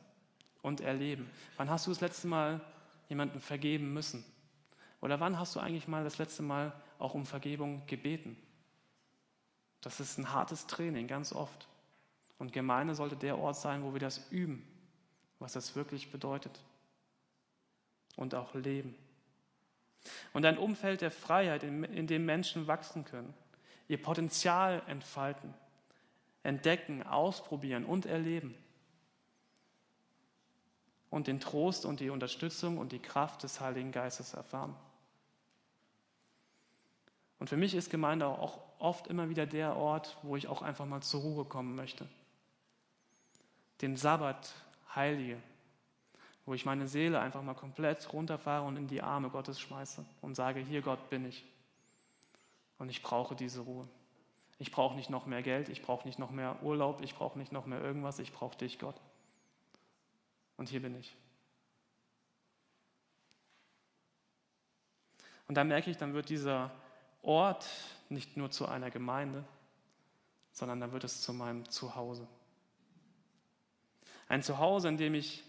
und 0.62 0.82
erleben. 0.82 1.30
Wann 1.58 1.70
hast 1.70 1.88
du 1.88 1.92
das 1.92 2.02
letzte 2.02 2.28
Mal 2.28 2.62
jemandem 3.10 3.42
vergeben 3.42 3.94
müssen? 3.94 4.24
Oder 5.00 5.20
wann 5.20 5.40
hast 5.40 5.56
du 5.56 5.60
eigentlich 5.60 5.88
mal 5.88 6.04
das 6.04 6.18
letzte 6.18 6.44
Mal 6.44 6.72
auch 7.00 7.16
um 7.16 7.26
Vergebung 7.26 7.86
gebeten? 7.88 8.38
Das 9.82 10.00
ist 10.00 10.18
ein 10.18 10.32
hartes 10.32 10.68
Training, 10.68 11.08
ganz 11.08 11.34
oft. 11.34 11.68
Und 12.38 12.54
Gemeinde 12.54 12.96
sollte 12.96 13.16
der 13.16 13.38
Ort 13.38 13.58
sein, 13.58 13.84
wo 13.84 13.94
wir 13.94 14.00
das 14.00 14.32
üben, 14.32 14.66
was 15.40 15.54
das 15.54 15.76
wirklich 15.76 16.12
bedeutet. 16.12 16.60
Und 18.16 18.36
auch 18.36 18.54
leben. 18.54 18.96
Und 20.34 20.46
ein 20.46 20.58
Umfeld 20.58 21.02
der 21.02 21.12
Freiheit, 21.12 21.64
in, 21.64 22.08
dem 22.08 22.26
Menschen 22.26 22.68
wachsen 22.68 23.06
können, 23.06 23.34
ihr 23.88 24.02
Potenzial 24.02 24.82
entfalten, 24.88 25.54
entdecken, 26.44 27.04
ausprobieren 27.04 27.86
und 27.86 28.06
erleben. 28.06 28.56
Und 31.10 31.28
den 31.28 31.40
Trost 31.40 31.86
und 31.86 32.00
die 32.00 32.10
Unterstützung 32.10 32.78
und 32.78 32.92
die 32.92 33.02
Kraft 33.02 33.44
des 33.44 33.60
Heiligen 33.60 33.92
Geistes 33.92 34.34
erfahren. 34.34 34.76
Und 37.42 37.48
für 37.48 37.58
mich 37.58 37.74
ist 37.74 37.90
Gemeinde 37.90 38.28
auch 38.28 38.60
oft 38.78 39.08
immer 39.08 39.28
wieder 39.28 39.48
der 39.48 39.76
Ort, 39.76 40.16
wo 40.22 40.36
ich 40.36 40.48
auch 40.48 40.62
einfach 40.62 40.86
mal 40.86 41.02
zur 41.02 41.22
Ruhe 41.22 41.44
kommen 41.44 41.76
möchte. 41.76 42.08
Den 43.82 43.98
Sabbat 43.98 44.54
heilige, 44.94 45.42
wo 46.46 46.54
ich 46.54 46.66
meine 46.66 46.88
Seele 46.88 47.20
einfach 47.20 47.42
mal 47.42 47.56
komplett 47.56 48.14
runterfahre 48.14 48.68
und 48.68 48.78
in 48.78 48.88
die 48.88 49.02
Arme 49.02 49.32
Gottes 49.32 49.60
schmeiße 49.60 50.06
und 50.22 50.36
sage, 50.36 50.60
hier 50.60 50.84
Gott 50.84 51.10
bin 51.10 51.26
ich. 51.26 51.44
Und 52.78 52.90
ich 52.90 53.02
brauche 53.02 53.36
diese 53.36 53.62
Ruhe. 53.62 53.88
Ich 54.60 54.72
brauche 54.72 54.96
nicht 54.96 55.10
noch 55.10 55.26
mehr 55.26 55.42
Geld, 55.42 55.68
ich 55.68 55.82
brauche 55.82 56.08
nicht 56.08 56.20
noch 56.20 56.30
mehr 56.30 56.62
Urlaub, 56.62 57.02
ich 57.02 57.16
brauche 57.16 57.40
nicht 57.40 57.52
noch 57.52 57.66
mehr 57.66 57.82
irgendwas, 57.82 58.20
ich 58.20 58.32
brauche 58.32 58.56
dich, 58.60 58.78
Gott. 58.78 59.02
Und 60.58 60.70
hier 60.70 60.84
bin 60.84 60.96
ich. 60.96 61.16
Und 65.48 65.56
da 65.56 65.64
merke 65.64 65.90
ich, 65.90 65.98
dann 65.98 66.14
wird 66.14 66.30
dieser 66.30 66.70
Ort 67.22 67.68
nicht 68.10 68.38
nur 68.38 68.52
zu 68.52 68.68
einer 68.68 68.90
Gemeinde, 68.90 69.44
sondern 70.52 70.80
dann 70.80 70.92
wird 70.92 71.04
es 71.04 71.22
zu 71.22 71.34
meinem 71.34 71.70
Zuhause. 71.70 72.28
Ein 74.28 74.44
Zuhause, 74.44 74.88
in 74.88 74.98
dem 74.98 75.14
ich 75.14 75.44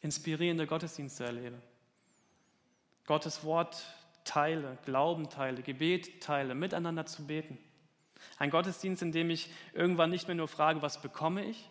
inspirierende 0.00 0.66
Gottesdienste 0.66 1.24
erlebe. 1.24 1.60
Gottes 3.06 3.44
Wort 3.44 3.84
teile, 4.24 4.78
Glauben 4.84 5.28
teile, 5.28 5.62
Gebet 5.62 6.22
teile, 6.22 6.54
miteinander 6.54 7.06
zu 7.06 7.26
beten. 7.26 7.58
Ein 8.38 8.50
Gottesdienst, 8.50 9.02
in 9.02 9.12
dem 9.12 9.30
ich 9.30 9.50
irgendwann 9.72 10.10
nicht 10.10 10.26
mehr 10.28 10.34
nur 10.34 10.48
frage, 10.48 10.82
was 10.82 11.02
bekomme 11.02 11.44
ich, 11.44 11.68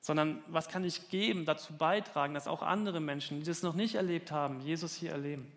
sondern 0.00 0.42
was 0.46 0.68
kann 0.68 0.84
ich 0.84 1.08
geben, 1.10 1.44
dazu 1.44 1.76
beitragen, 1.76 2.32
dass 2.32 2.46
auch 2.46 2.62
andere 2.62 3.00
Menschen, 3.00 3.40
die 3.40 3.46
das 3.46 3.62
noch 3.62 3.74
nicht 3.74 3.96
erlebt 3.96 4.30
haben, 4.30 4.60
Jesus 4.60 4.94
hier 4.94 5.10
erleben. 5.10 5.50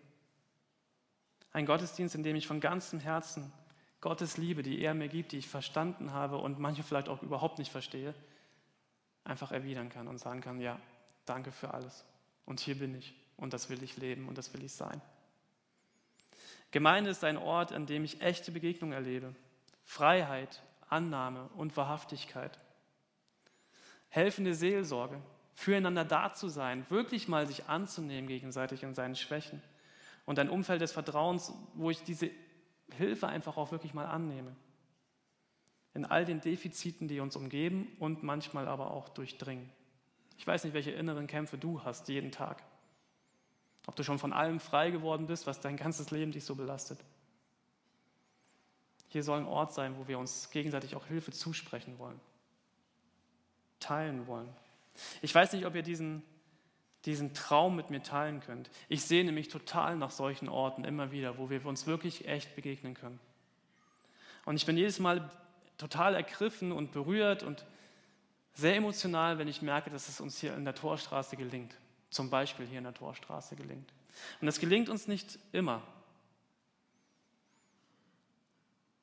Ein 1.52 1.66
Gottesdienst, 1.66 2.14
in 2.14 2.22
dem 2.22 2.36
ich 2.36 2.46
von 2.46 2.60
ganzem 2.60 3.00
Herzen 3.00 3.52
Gottes 4.00 4.36
Liebe, 4.36 4.62
die 4.62 4.80
er 4.80 4.94
mir 4.94 5.08
gibt, 5.08 5.32
die 5.32 5.38
ich 5.38 5.48
verstanden 5.48 6.12
habe 6.12 6.38
und 6.38 6.58
manche 6.58 6.82
vielleicht 6.82 7.08
auch 7.08 7.22
überhaupt 7.22 7.58
nicht 7.58 7.70
verstehe, 7.70 8.14
einfach 9.24 9.52
erwidern 9.52 9.90
kann 9.90 10.08
und 10.08 10.18
sagen 10.18 10.40
kann, 10.40 10.60
ja, 10.60 10.78
danke 11.26 11.52
für 11.52 11.74
alles. 11.74 12.04
Und 12.46 12.60
hier 12.60 12.78
bin 12.78 12.94
ich 12.94 13.14
und 13.36 13.52
das 13.52 13.68
will 13.68 13.82
ich 13.82 13.96
leben 13.96 14.28
und 14.28 14.38
das 14.38 14.54
will 14.54 14.64
ich 14.64 14.72
sein. 14.72 15.00
Gemeinde 16.70 17.10
ist 17.10 17.24
ein 17.24 17.36
Ort, 17.36 17.72
an 17.72 17.86
dem 17.86 18.04
ich 18.04 18.22
echte 18.22 18.52
Begegnung 18.52 18.92
erlebe. 18.92 19.34
Freiheit, 19.84 20.62
Annahme 20.88 21.48
und 21.56 21.76
Wahrhaftigkeit. 21.76 22.58
Helfende 24.08 24.54
Seelsorge, 24.54 25.20
füreinander 25.54 26.04
da 26.04 26.32
zu 26.32 26.48
sein, 26.48 26.86
wirklich 26.88 27.28
mal 27.28 27.46
sich 27.46 27.66
anzunehmen 27.66 28.28
gegenseitig 28.28 28.82
in 28.82 28.94
seinen 28.94 29.16
Schwächen. 29.16 29.62
Und 30.30 30.38
ein 30.38 30.48
Umfeld 30.48 30.80
des 30.80 30.92
Vertrauens, 30.92 31.52
wo 31.74 31.90
ich 31.90 32.04
diese 32.04 32.30
Hilfe 32.92 33.26
einfach 33.26 33.56
auch 33.56 33.72
wirklich 33.72 33.94
mal 33.94 34.06
annehme. 34.06 34.54
In 35.92 36.04
all 36.04 36.24
den 36.24 36.40
Defiziten, 36.40 37.08
die 37.08 37.18
uns 37.18 37.34
umgeben 37.34 37.88
und 37.98 38.22
manchmal 38.22 38.68
aber 38.68 38.92
auch 38.92 39.08
durchdringen. 39.08 39.68
Ich 40.38 40.46
weiß 40.46 40.62
nicht, 40.62 40.72
welche 40.72 40.92
inneren 40.92 41.26
Kämpfe 41.26 41.58
du 41.58 41.82
hast 41.82 42.08
jeden 42.08 42.30
Tag. 42.30 42.62
Ob 43.88 43.96
du 43.96 44.04
schon 44.04 44.20
von 44.20 44.32
allem 44.32 44.60
frei 44.60 44.92
geworden 44.92 45.26
bist, 45.26 45.48
was 45.48 45.58
dein 45.58 45.76
ganzes 45.76 46.12
Leben 46.12 46.30
dich 46.30 46.44
so 46.44 46.54
belastet. 46.54 47.00
Hier 49.08 49.24
soll 49.24 49.40
ein 49.40 49.46
Ort 49.46 49.74
sein, 49.74 49.98
wo 49.98 50.06
wir 50.06 50.20
uns 50.20 50.48
gegenseitig 50.50 50.94
auch 50.94 51.06
Hilfe 51.06 51.32
zusprechen 51.32 51.98
wollen, 51.98 52.20
teilen 53.80 54.28
wollen. 54.28 54.48
Ich 55.22 55.34
weiß 55.34 55.54
nicht, 55.54 55.66
ob 55.66 55.74
ihr 55.74 55.82
diesen, 55.82 56.22
diesen 57.06 57.32
Traum 57.32 57.76
mit 57.76 57.90
mir 57.90 58.02
teilen 58.02 58.40
könnt. 58.40 58.70
Ich 58.88 59.04
sehne 59.04 59.32
mich 59.32 59.48
total 59.48 59.96
nach 59.96 60.10
solchen 60.10 60.48
Orten 60.48 60.84
immer 60.84 61.12
wieder, 61.12 61.38
wo 61.38 61.48
wir 61.48 61.64
uns 61.64 61.86
wirklich 61.86 62.28
echt 62.28 62.54
begegnen 62.54 62.94
können. 62.94 63.18
Und 64.44 64.56
ich 64.56 64.66
bin 64.66 64.76
jedes 64.76 64.98
Mal 64.98 65.30
total 65.78 66.14
ergriffen 66.14 66.72
und 66.72 66.92
berührt 66.92 67.42
und 67.42 67.64
sehr 68.54 68.76
emotional, 68.76 69.38
wenn 69.38 69.48
ich 69.48 69.62
merke, 69.62 69.90
dass 69.90 70.08
es 70.08 70.20
uns 70.20 70.38
hier 70.38 70.54
in 70.54 70.64
der 70.64 70.74
Torstraße 70.74 71.36
gelingt. 71.36 71.74
Zum 72.10 72.28
Beispiel 72.28 72.66
hier 72.66 72.78
in 72.78 72.84
der 72.84 72.94
Torstraße 72.94 73.56
gelingt. 73.56 73.92
Und 74.40 74.48
es 74.48 74.58
gelingt 74.58 74.88
uns 74.88 75.06
nicht 75.06 75.38
immer. 75.52 75.82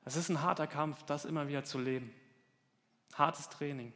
Es 0.06 0.16
ist 0.16 0.30
ein 0.30 0.42
harter 0.42 0.68
Kampf, 0.68 1.04
das 1.04 1.26
immer 1.26 1.48
wieder 1.48 1.64
zu 1.64 1.80
leben. 1.80 2.14
Hartes 3.14 3.50
Training. 3.50 3.94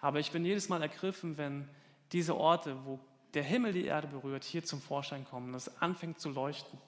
Aber 0.00 0.20
ich 0.20 0.30
bin 0.30 0.44
jedes 0.44 0.68
Mal 0.68 0.82
ergriffen, 0.82 1.36
wenn 1.36 1.68
diese 2.12 2.36
Orte, 2.36 2.84
wo 2.84 2.98
der 3.34 3.42
Himmel 3.42 3.72
die 3.72 3.84
Erde 3.84 4.08
berührt, 4.08 4.44
hier 4.44 4.64
zum 4.64 4.80
Vorschein 4.80 5.24
kommen, 5.24 5.54
es 5.54 5.80
anfängt 5.80 6.20
zu 6.20 6.30
leuchten. 6.30 6.78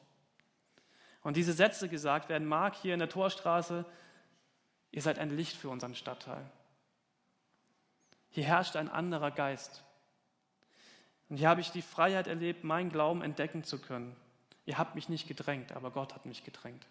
Und 1.23 1.37
diese 1.37 1.53
Sätze 1.53 1.89
gesagt 1.89 2.29
werden, 2.29 2.49
Mark 2.49 2.75
hier 2.75 2.95
in 2.95 2.99
der 2.99 3.09
Torstraße, 3.09 3.85
ihr 4.91 5.03
seid 5.03 5.19
ein 5.19 5.37
Licht 5.37 5.57
für 5.57 5.69
unseren 5.69 5.95
Stadtteil. 5.95 6.45
Hier 8.31 8.45
herrscht 8.45 8.77
ein 8.77 8.89
anderer 8.89 9.31
Geist. 9.31 9.85
Und 11.29 11.37
hier 11.37 11.49
habe 11.49 11.61
ich 11.61 11.71
die 11.71 11.83
Freiheit 11.83 12.27
erlebt, 12.27 12.65
meinen 12.65 12.91
Glauben 12.91 13.23
entdecken 13.23 13.63
zu 13.63 13.79
können. 13.79 14.17
Ihr 14.65 14.79
habt 14.79 14.95
mich 14.95 15.09
nicht 15.09 15.29
gedrängt, 15.29 15.73
aber 15.73 15.91
Gott 15.91 16.15
hat 16.15 16.27
mich 16.27 16.45
gedrängt. 16.45 16.87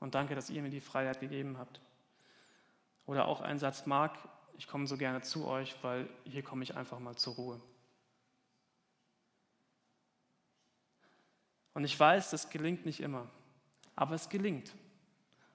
Und 0.00 0.14
danke, 0.14 0.34
dass 0.34 0.50
ihr 0.50 0.62
mir 0.62 0.70
die 0.70 0.80
Freiheit 0.80 1.20
gegeben 1.20 1.58
habt. 1.58 1.80
Oder 3.06 3.26
auch 3.26 3.40
ein 3.40 3.58
Satz, 3.58 3.86
Mark, 3.86 4.16
ich 4.58 4.66
komme 4.66 4.86
so 4.86 4.96
gerne 4.96 5.22
zu 5.22 5.46
euch, 5.46 5.76
weil 5.82 6.08
hier 6.24 6.42
komme 6.42 6.62
ich 6.62 6.76
einfach 6.76 6.98
mal 6.98 7.16
zur 7.16 7.34
Ruhe. 7.34 7.60
Und 11.76 11.84
ich 11.84 12.00
weiß, 12.00 12.30
das 12.30 12.48
gelingt 12.48 12.86
nicht 12.86 13.00
immer, 13.00 13.28
aber 13.96 14.14
es 14.14 14.30
gelingt. 14.30 14.74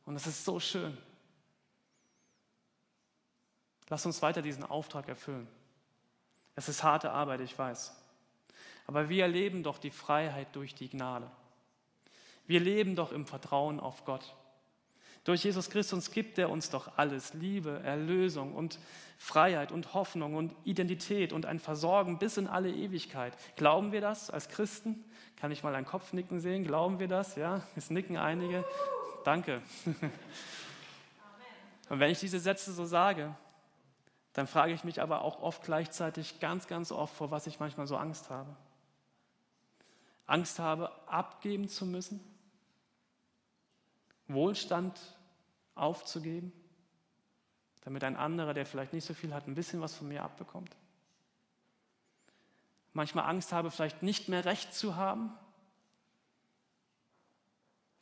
Und 0.05 0.15
es 0.15 0.27
ist 0.27 0.45
so 0.45 0.59
schön. 0.59 0.95
Lass 3.89 4.05
uns 4.05 4.21
weiter 4.21 4.43
diesen 4.43 4.63
Auftrag 4.63 5.07
erfüllen. 5.07 5.47
Es 6.53 6.69
ist 6.69 6.83
harte 6.83 7.09
Arbeit, 7.09 7.41
ich 7.41 7.57
weiß. 7.57 7.99
Aber 8.85 9.09
wir 9.09 9.23
erleben 9.23 9.63
doch 9.63 9.79
die 9.79 9.89
Freiheit 9.89 10.55
durch 10.55 10.75
die 10.75 10.89
Gnade. 10.89 11.27
Wir 12.45 12.59
leben 12.59 12.95
doch 12.95 13.11
im 13.11 13.25
Vertrauen 13.25 13.79
auf 13.79 14.05
Gott. 14.05 14.35
Durch 15.23 15.43
Jesus 15.43 15.69
Christus 15.69 16.11
gibt 16.11 16.39
er 16.39 16.49
uns 16.49 16.71
doch 16.71 16.97
alles, 16.97 17.35
Liebe, 17.35 17.81
Erlösung 17.83 18.55
und 18.55 18.79
Freiheit 19.17 19.71
und 19.71 19.93
Hoffnung 19.93 20.33
und 20.33 20.55
Identität 20.63 21.31
und 21.31 21.45
ein 21.45 21.59
Versorgen 21.59 22.17
bis 22.17 22.37
in 22.37 22.47
alle 22.47 22.71
Ewigkeit. 22.71 23.33
Glauben 23.55 23.91
wir 23.91 24.01
das 24.01 24.31
als 24.31 24.49
Christen? 24.49 25.05
Kann 25.35 25.51
ich 25.51 25.61
mal 25.61 25.75
einen 25.75 25.85
Kopfnicken 25.85 26.39
sehen? 26.39 26.63
Glauben 26.63 26.99
wir 26.99 27.07
das? 27.07 27.35
Ja, 27.35 27.61
es 27.75 27.91
nicken 27.91 28.17
einige. 28.17 28.65
Danke. 29.23 29.61
Und 31.89 31.99
wenn 31.99 32.09
ich 32.09 32.19
diese 32.19 32.39
Sätze 32.39 32.73
so 32.73 32.85
sage, 32.85 33.35
dann 34.33 34.47
frage 34.47 34.73
ich 34.73 34.83
mich 34.83 35.01
aber 35.01 35.21
auch 35.21 35.41
oft 35.41 35.61
gleichzeitig 35.63 36.39
ganz, 36.39 36.67
ganz 36.67 36.91
oft, 36.91 37.13
vor 37.13 37.29
was 37.29 37.45
ich 37.47 37.59
manchmal 37.59 37.85
so 37.85 37.97
Angst 37.97 38.29
habe. 38.29 38.55
Angst 40.25 40.57
habe, 40.57 40.91
abgeben 41.07 41.67
zu 41.67 41.85
müssen, 41.85 42.21
Wohlstand 44.33 44.99
aufzugeben, 45.75 46.51
damit 47.81 48.03
ein 48.03 48.15
anderer, 48.15 48.53
der 48.53 48.65
vielleicht 48.65 48.93
nicht 48.93 49.05
so 49.05 49.13
viel 49.13 49.33
hat, 49.33 49.47
ein 49.47 49.55
bisschen 49.55 49.81
was 49.81 49.95
von 49.95 50.07
mir 50.07 50.23
abbekommt. 50.23 50.75
Manchmal 52.93 53.25
Angst 53.29 53.53
habe, 53.53 53.71
vielleicht 53.71 54.03
nicht 54.03 54.27
mehr 54.27 54.45
recht 54.45 54.73
zu 54.73 54.95
haben, 54.95 55.31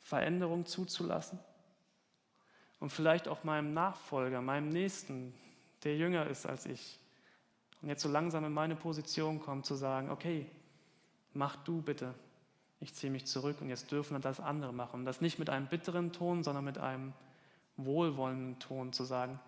Veränderung 0.00 0.66
zuzulassen 0.66 1.38
und 2.80 2.90
vielleicht 2.90 3.28
auch 3.28 3.44
meinem 3.44 3.72
Nachfolger, 3.72 4.42
meinem 4.42 4.68
Nächsten, 4.68 5.32
der 5.84 5.96
jünger 5.96 6.26
ist 6.26 6.46
als 6.46 6.66
ich 6.66 6.98
und 7.82 7.88
jetzt 7.88 8.02
so 8.02 8.08
langsam 8.08 8.44
in 8.44 8.52
meine 8.52 8.76
Position 8.76 9.40
kommt, 9.40 9.66
zu 9.66 9.74
sagen, 9.74 10.10
okay, 10.10 10.46
mach 11.32 11.56
du 11.56 11.80
bitte, 11.80 12.14
ich 12.80 12.94
ziehe 12.94 13.12
mich 13.12 13.26
zurück 13.26 13.60
und 13.60 13.68
jetzt 13.68 13.92
dürfen 13.92 14.20
das 14.20 14.40
andere 14.40 14.72
machen. 14.72 15.00
Und 15.00 15.04
das 15.04 15.20
nicht 15.20 15.38
mit 15.38 15.50
einem 15.50 15.68
bitteren 15.68 16.12
Ton, 16.12 16.42
sondern 16.42 16.64
mit 16.64 16.78
einem 16.78 17.12
wohlwollenden 17.76 18.58
Ton 18.58 18.92
zu 18.92 19.04
sagen, 19.04 19.38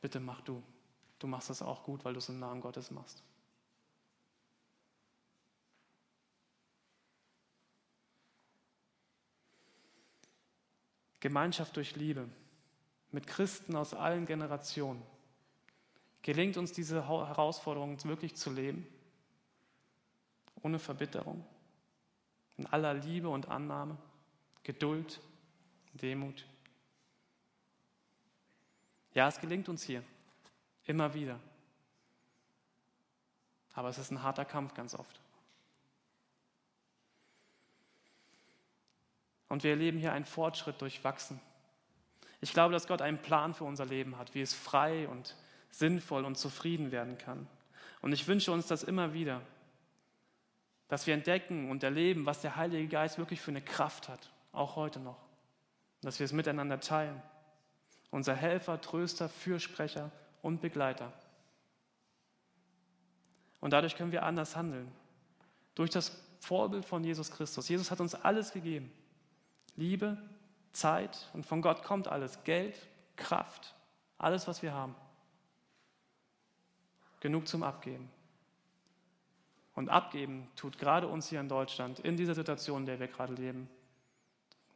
bitte 0.00 0.18
mach 0.18 0.40
du. 0.40 0.62
Du 1.18 1.26
machst 1.26 1.50
das 1.50 1.62
auch 1.62 1.84
gut, 1.84 2.04
weil 2.04 2.14
du 2.14 2.18
es 2.18 2.28
im 2.28 2.38
Namen 2.38 2.60
Gottes 2.60 2.90
machst. 2.90 3.22
Gemeinschaft 11.20 11.76
durch 11.76 11.96
Liebe 11.96 12.28
mit 13.10 13.26
Christen 13.26 13.74
aus 13.76 13.94
allen 13.94 14.26
Generationen. 14.26 15.02
Gelingt 16.22 16.56
uns 16.56 16.72
diese 16.72 17.08
Herausforderung 17.08 18.02
wirklich 18.04 18.36
zu 18.36 18.50
leben, 18.50 18.86
ohne 20.62 20.78
Verbitterung, 20.78 21.44
in 22.56 22.66
aller 22.66 22.94
Liebe 22.94 23.28
und 23.28 23.48
Annahme, 23.48 23.96
Geduld, 24.62 25.20
Demut. 25.92 26.46
Ja, 29.12 29.28
es 29.28 29.40
gelingt 29.40 29.68
uns 29.68 29.82
hier, 29.82 30.02
immer 30.84 31.14
wieder. 31.14 31.38
Aber 33.74 33.88
es 33.88 33.98
ist 33.98 34.10
ein 34.10 34.22
harter 34.22 34.44
Kampf 34.44 34.74
ganz 34.74 34.94
oft. 34.94 35.20
Und 39.48 39.62
wir 39.62 39.70
erleben 39.70 39.98
hier 39.98 40.12
einen 40.12 40.24
Fortschritt 40.24 40.80
durch 40.80 41.04
Wachsen. 41.04 41.40
Ich 42.40 42.52
glaube, 42.52 42.72
dass 42.72 42.86
Gott 42.86 43.00
einen 43.00 43.20
Plan 43.20 43.54
für 43.54 43.64
unser 43.64 43.86
Leben 43.86 44.18
hat, 44.18 44.34
wie 44.34 44.40
es 44.40 44.54
frei 44.54 45.08
und 45.08 45.36
sinnvoll 45.70 46.24
und 46.24 46.36
zufrieden 46.36 46.90
werden 46.90 47.18
kann. 47.18 47.46
Und 48.02 48.12
ich 48.12 48.26
wünsche 48.28 48.52
uns 48.52 48.66
das 48.66 48.82
immer 48.82 49.12
wieder, 49.12 49.40
dass 50.88 51.06
wir 51.06 51.14
entdecken 51.14 51.70
und 51.70 51.82
erleben, 51.82 52.26
was 52.26 52.40
der 52.40 52.56
Heilige 52.56 52.86
Geist 52.88 53.18
wirklich 53.18 53.40
für 53.40 53.50
eine 53.50 53.62
Kraft 53.62 54.08
hat, 54.08 54.30
auch 54.52 54.76
heute 54.76 55.00
noch. 55.00 55.18
Dass 56.02 56.18
wir 56.18 56.24
es 56.24 56.32
miteinander 56.32 56.80
teilen. 56.80 57.20
Unser 58.10 58.34
Helfer, 58.34 58.80
Tröster, 58.80 59.28
Fürsprecher 59.28 60.12
und 60.42 60.60
Begleiter. 60.60 61.12
Und 63.60 63.72
dadurch 63.72 63.96
können 63.96 64.12
wir 64.12 64.22
anders 64.22 64.54
handeln. 64.54 64.90
Durch 65.74 65.90
das 65.90 66.22
Vorbild 66.40 66.84
von 66.84 67.02
Jesus 67.02 67.30
Christus. 67.30 67.68
Jesus 67.68 67.90
hat 67.90 68.00
uns 68.00 68.14
alles 68.14 68.52
gegeben. 68.52 68.92
Liebe, 69.74 70.16
Zeit 70.72 71.28
und 71.32 71.44
von 71.44 71.62
Gott 71.62 71.82
kommt 71.82 72.06
alles. 72.06 72.44
Geld, 72.44 72.78
Kraft, 73.16 73.74
alles, 74.18 74.46
was 74.46 74.62
wir 74.62 74.72
haben. 74.72 74.94
Genug 77.20 77.48
zum 77.48 77.62
Abgeben. 77.62 78.08
Und 79.76 79.90
abgeben 79.90 80.48
tut 80.56 80.78
gerade 80.78 81.06
uns 81.06 81.28
hier 81.28 81.38
in 81.38 81.50
Deutschland, 81.50 82.00
in 82.00 82.16
dieser 82.16 82.34
Situation, 82.34 82.80
in 82.80 82.86
der 82.86 82.98
wir 82.98 83.08
gerade 83.08 83.34
leben, 83.34 83.68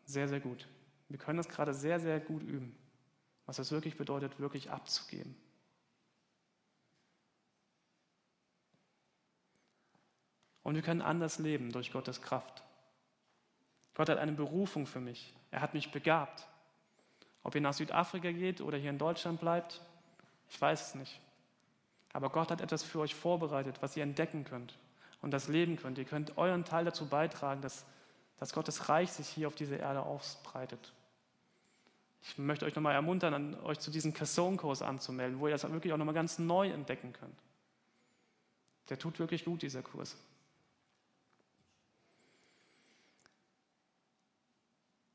sehr, 0.04 0.28
sehr 0.28 0.40
gut. 0.40 0.68
Wir 1.08 1.18
können 1.18 1.38
das 1.38 1.48
gerade 1.48 1.72
sehr, 1.72 1.98
sehr 1.98 2.20
gut 2.20 2.42
üben, 2.42 2.76
was 3.46 3.58
es 3.58 3.72
wirklich 3.72 3.96
bedeutet, 3.96 4.38
wirklich 4.38 4.70
abzugeben. 4.70 5.34
Und 10.62 10.74
wir 10.74 10.82
können 10.82 11.00
anders 11.00 11.38
leben 11.38 11.72
durch 11.72 11.92
Gottes 11.92 12.20
Kraft. 12.20 12.62
Gott 13.94 14.10
hat 14.10 14.18
eine 14.18 14.32
Berufung 14.32 14.86
für 14.86 15.00
mich. 15.00 15.32
Er 15.50 15.62
hat 15.62 15.72
mich 15.72 15.90
begabt. 15.90 16.46
Ob 17.42 17.54
ihr 17.54 17.62
nach 17.62 17.72
Südafrika 17.72 18.32
geht 18.32 18.60
oder 18.60 18.76
hier 18.76 18.90
in 18.90 18.98
Deutschland 18.98 19.40
bleibt, 19.40 19.80
ich 20.50 20.60
weiß 20.60 20.88
es 20.88 20.94
nicht. 20.94 21.18
Aber 22.12 22.28
Gott 22.28 22.50
hat 22.50 22.60
etwas 22.60 22.82
für 22.82 23.00
euch 23.00 23.14
vorbereitet, 23.14 23.80
was 23.80 23.96
ihr 23.96 24.02
entdecken 24.02 24.44
könnt 24.44 24.78
und 25.20 25.30
das 25.32 25.48
leben 25.48 25.76
könnt. 25.76 25.98
Ihr 25.98 26.04
könnt 26.04 26.38
euren 26.38 26.64
Teil 26.64 26.84
dazu 26.84 27.06
beitragen, 27.06 27.60
dass, 27.60 27.84
dass 28.38 28.52
Gottes 28.52 28.88
Reich 28.88 29.10
sich 29.10 29.28
hier 29.28 29.48
auf 29.48 29.54
dieser 29.54 29.78
Erde 29.78 30.02
ausbreitet. 30.02 30.92
Ich 32.22 32.38
möchte 32.38 32.66
euch 32.66 32.74
nochmal 32.74 32.94
ermuntern, 32.94 33.54
euch 33.62 33.78
zu 33.78 33.90
diesem 33.90 34.12
Casson-Kurs 34.12 34.82
anzumelden, 34.82 35.40
wo 35.40 35.46
ihr 35.46 35.52
das 35.52 35.70
wirklich 35.70 35.92
auch 35.92 35.98
nochmal 35.98 36.14
ganz 36.14 36.38
neu 36.38 36.68
entdecken 36.68 37.12
könnt. 37.12 37.38
Der 38.88 38.98
tut 38.98 39.18
wirklich 39.18 39.44
gut, 39.44 39.62
dieser 39.62 39.82
Kurs. 39.82 40.16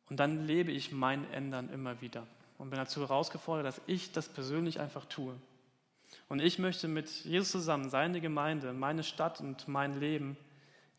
Und 0.10 0.20
dann 0.20 0.46
lebe 0.46 0.72
ich 0.72 0.92
mein 0.92 1.30
Ändern 1.32 1.70
immer 1.70 2.00
wieder 2.02 2.26
und 2.58 2.70
bin 2.70 2.78
dazu 2.78 3.02
herausgefordert, 3.02 3.66
dass 3.66 3.82
ich 3.88 4.12
das 4.12 4.30
persönlich 4.30 4.80
einfach 4.80 5.06
tue. 5.06 5.36
Und 6.28 6.42
ich 6.42 6.58
möchte 6.60 6.88
mit 6.88 7.10
Jesus 7.24 7.52
zusammen 7.52 7.90
seine 7.90 8.20
Gemeinde, 8.20 8.74
meine 8.74 9.04
Stadt 9.04 9.40
und 9.42 9.68
mein 9.68 10.00
Leben 10.00 10.38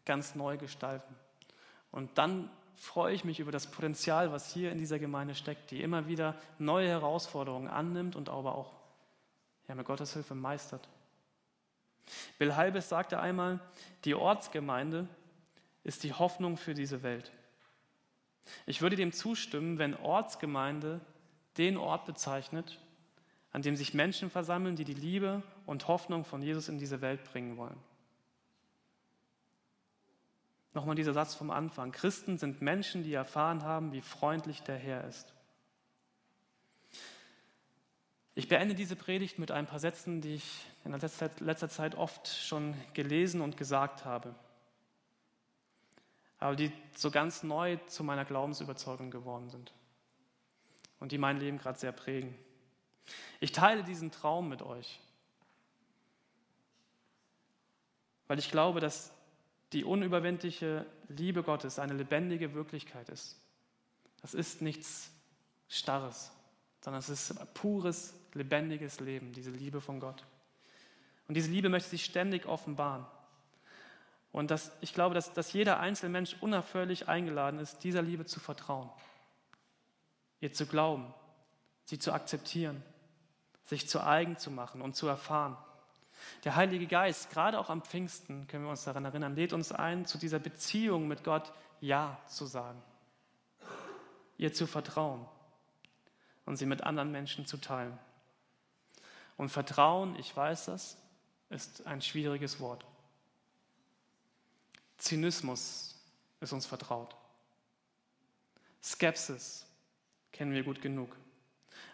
ganz 0.04 0.34
neu 0.34 0.56
gestalten. 0.56 1.14
Und 1.90 2.16
dann 2.18 2.50
freue 2.74 3.14
ich 3.14 3.24
mich 3.24 3.40
über 3.40 3.50
das 3.52 3.66
Potenzial, 3.66 4.30
was 4.30 4.52
hier 4.52 4.70
in 4.70 4.78
dieser 4.78 4.98
Gemeinde 4.98 5.34
steckt, 5.34 5.70
die 5.70 5.82
immer 5.82 6.06
wieder 6.06 6.34
neue 6.58 6.88
Herausforderungen 6.88 7.68
annimmt 7.68 8.16
und 8.16 8.28
aber 8.28 8.54
auch 8.54 8.72
ja, 9.68 9.74
mit 9.74 9.86
Gottes 9.86 10.12
Hilfe 10.12 10.34
meistert. 10.34 10.88
Bill 12.38 12.54
Halbes 12.54 12.88
sagte 12.88 13.18
einmal, 13.18 13.58
die 14.04 14.14
Ortsgemeinde 14.14 15.08
ist 15.82 16.04
die 16.04 16.12
Hoffnung 16.12 16.56
für 16.56 16.74
diese 16.74 17.02
Welt. 17.02 17.32
Ich 18.64 18.80
würde 18.80 18.94
dem 18.94 19.12
zustimmen, 19.12 19.78
wenn 19.78 19.96
Ortsgemeinde 19.96 21.00
den 21.56 21.76
Ort 21.76 22.06
bezeichnet, 22.06 22.78
an 23.56 23.62
dem 23.62 23.74
sich 23.74 23.94
Menschen 23.94 24.28
versammeln, 24.28 24.76
die 24.76 24.84
die 24.84 24.92
Liebe 24.92 25.42
und 25.64 25.88
Hoffnung 25.88 26.26
von 26.26 26.42
Jesus 26.42 26.68
in 26.68 26.76
diese 26.76 27.00
Welt 27.00 27.24
bringen 27.24 27.56
wollen. 27.56 27.80
Nochmal 30.74 30.94
dieser 30.94 31.14
Satz 31.14 31.34
vom 31.34 31.50
Anfang. 31.50 31.90
Christen 31.90 32.36
sind 32.36 32.60
Menschen, 32.60 33.02
die 33.02 33.14
erfahren 33.14 33.62
haben, 33.62 33.92
wie 33.92 34.02
freundlich 34.02 34.62
der 34.62 34.76
Herr 34.76 35.08
ist. 35.08 35.32
Ich 38.34 38.46
beende 38.46 38.74
diese 38.74 38.94
Predigt 38.94 39.38
mit 39.38 39.50
ein 39.50 39.64
paar 39.64 39.80
Sätzen, 39.80 40.20
die 40.20 40.34
ich 40.34 40.66
in 40.84 40.92
letzter 40.92 41.70
Zeit 41.70 41.94
oft 41.94 42.28
schon 42.28 42.74
gelesen 42.92 43.40
und 43.40 43.56
gesagt 43.56 44.04
habe, 44.04 44.34
aber 46.38 46.56
die 46.56 46.70
so 46.94 47.10
ganz 47.10 47.42
neu 47.42 47.78
zu 47.86 48.04
meiner 48.04 48.26
Glaubensüberzeugung 48.26 49.10
geworden 49.10 49.48
sind 49.48 49.72
und 51.00 51.10
die 51.10 51.16
mein 51.16 51.38
Leben 51.38 51.56
gerade 51.56 51.78
sehr 51.78 51.92
prägen. 51.92 52.36
Ich 53.40 53.52
teile 53.52 53.84
diesen 53.84 54.10
Traum 54.10 54.48
mit 54.48 54.62
euch, 54.62 55.00
weil 58.28 58.38
ich 58.38 58.50
glaube, 58.50 58.80
dass 58.80 59.12
die 59.72 59.84
unüberwindliche 59.84 60.86
Liebe 61.08 61.42
Gottes 61.42 61.78
eine 61.78 61.94
lebendige 61.94 62.54
Wirklichkeit 62.54 63.08
ist. 63.08 63.36
Das 64.22 64.34
ist 64.34 64.62
nichts 64.62 65.10
Starres, 65.68 66.32
sondern 66.80 67.00
es 67.00 67.08
ist 67.08 67.54
pures, 67.54 68.14
lebendiges 68.32 69.00
Leben, 69.00 69.32
diese 69.32 69.50
Liebe 69.50 69.80
von 69.80 70.00
Gott. 70.00 70.24
Und 71.28 71.34
diese 71.36 71.50
Liebe 71.50 71.68
möchte 71.68 71.90
sich 71.90 72.04
ständig 72.04 72.46
offenbaren. 72.46 73.04
Und 74.32 74.50
das, 74.50 74.70
ich 74.80 74.94
glaube, 74.94 75.14
dass, 75.14 75.32
dass 75.32 75.52
jeder 75.52 75.80
einzelne 75.80 76.10
Mensch 76.10 76.36
unaufhörlich 76.40 77.08
eingeladen 77.08 77.58
ist, 77.58 77.78
dieser 77.78 78.02
Liebe 78.02 78.26
zu 78.26 78.38
vertrauen, 78.38 78.90
ihr 80.40 80.52
zu 80.52 80.66
glauben, 80.66 81.12
sie 81.84 81.98
zu 81.98 82.12
akzeptieren 82.12 82.82
sich 83.66 83.88
zu 83.88 84.02
eigen 84.02 84.38
zu 84.38 84.50
machen 84.50 84.80
und 84.80 84.96
zu 84.96 85.06
erfahren. 85.06 85.56
Der 86.44 86.56
Heilige 86.56 86.86
Geist, 86.86 87.30
gerade 87.30 87.58
auch 87.58 87.68
am 87.68 87.82
Pfingsten, 87.82 88.46
können 88.46 88.64
wir 88.64 88.70
uns 88.70 88.84
daran 88.84 89.04
erinnern, 89.04 89.34
lädt 89.34 89.52
uns 89.52 89.72
ein, 89.72 90.06
zu 90.06 90.18
dieser 90.18 90.38
Beziehung 90.38 91.08
mit 91.08 91.24
Gott 91.24 91.52
Ja 91.80 92.18
zu 92.26 92.46
sagen, 92.46 92.82
ihr 94.38 94.52
zu 94.52 94.66
vertrauen 94.66 95.26
und 96.46 96.56
sie 96.56 96.66
mit 96.66 96.82
anderen 96.82 97.12
Menschen 97.12 97.46
zu 97.46 97.58
teilen. 97.58 97.98
Und 99.36 99.50
Vertrauen, 99.50 100.16
ich 100.16 100.34
weiß 100.34 100.66
das, 100.66 100.96
ist 101.50 101.86
ein 101.86 102.00
schwieriges 102.00 102.58
Wort. 102.60 102.84
Zynismus 104.98 105.94
ist 106.40 106.52
uns 106.52 106.66
vertraut. 106.66 107.14
Skepsis 108.82 109.66
kennen 110.32 110.52
wir 110.52 110.62
gut 110.62 110.80
genug. 110.80 111.14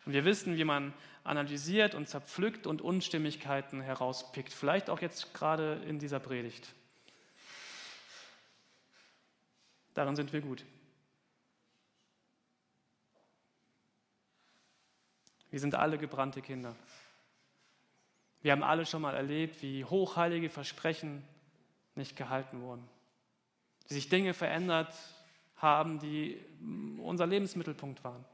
Und 0.04 0.12
wir 0.12 0.24
wissen, 0.24 0.56
wie 0.56 0.64
man 0.64 0.92
analysiert 1.24 1.94
und 1.94 2.08
zerpflückt 2.08 2.66
und 2.66 2.82
Unstimmigkeiten 2.82 3.80
herauspickt. 3.80 4.52
Vielleicht 4.52 4.90
auch 4.90 5.00
jetzt 5.00 5.34
gerade 5.34 5.74
in 5.86 5.98
dieser 5.98 6.20
Predigt. 6.20 6.72
Darin 9.94 10.16
sind 10.16 10.32
wir 10.32 10.40
gut. 10.40 10.64
Wir 15.50 15.60
sind 15.60 15.74
alle 15.74 15.98
gebrannte 15.98 16.40
Kinder. 16.40 16.74
Wir 18.40 18.52
haben 18.52 18.62
alle 18.62 18.86
schon 18.86 19.02
mal 19.02 19.14
erlebt, 19.14 19.62
wie 19.62 19.84
hochheilige 19.84 20.48
Versprechen 20.48 21.22
nicht 21.94 22.16
gehalten 22.16 22.62
wurden. 22.62 22.88
Wie 23.86 23.94
sich 23.94 24.08
Dinge 24.08 24.32
verändert 24.34 24.94
haben, 25.56 25.98
die 25.98 26.40
unser 26.98 27.26
Lebensmittelpunkt 27.26 28.02
waren. 28.02 28.24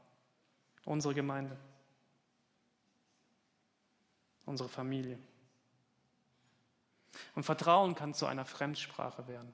Unsere 0.85 1.13
Gemeinde. 1.13 1.57
Unsere 4.49 4.67
Familie. 4.67 5.19
Und 7.35 7.43
Vertrauen 7.43 7.93
kann 7.93 8.15
zu 8.15 8.25
einer 8.25 8.45
Fremdsprache 8.45 9.27
werden. 9.27 9.53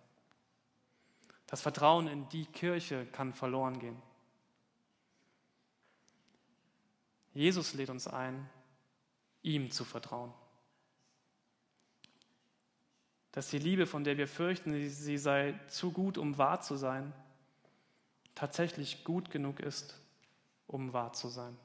Das 1.48 1.60
Vertrauen 1.60 2.08
in 2.08 2.30
die 2.30 2.46
Kirche 2.46 3.06
kann 3.08 3.34
verloren 3.34 3.78
gehen. 3.78 4.02
Jesus 7.34 7.74
lädt 7.74 7.90
uns 7.90 8.08
ein, 8.08 8.50
ihm 9.42 9.70
zu 9.70 9.84
vertrauen. 9.84 10.34
Dass 13.34 13.50
die 13.50 13.60
Liebe, 13.60 13.88
von 13.88 14.06
der 14.06 14.16
wir 14.16 14.30
fürchten, 14.30 14.90
sie 14.90 15.18
sei 15.18 15.60
zu 15.68 15.92
gut, 15.92 16.18
um 16.18 16.38
wahr 16.38 16.62
zu 16.62 16.78
sein, 16.78 17.12
tatsächlich 18.34 19.04
gut 19.04 19.30
genug 19.30 19.60
ist, 19.60 20.00
um 20.68 20.94
wahr 20.94 21.12
zu 21.12 21.28
sein. 21.28 21.58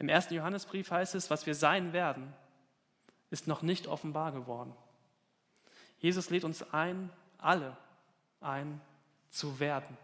Im 0.00 0.08
ersten 0.08 0.32
Johannesbrief 0.32 0.90
heißt 0.90 1.14
es, 1.14 1.30
was 1.30 1.44
wir 1.44 1.54
sein 1.54 1.92
werden, 1.92 2.32
ist 3.28 3.46
noch 3.46 3.60
nicht 3.60 3.86
offenbar 3.86 4.32
geworden. 4.32 4.74
Jesus 5.98 6.30
lädt 6.30 6.42
uns 6.42 6.62
ein, 6.72 7.10
alle 7.36 7.76
ein, 8.40 8.80
zu 9.28 9.60
werden. 9.60 9.96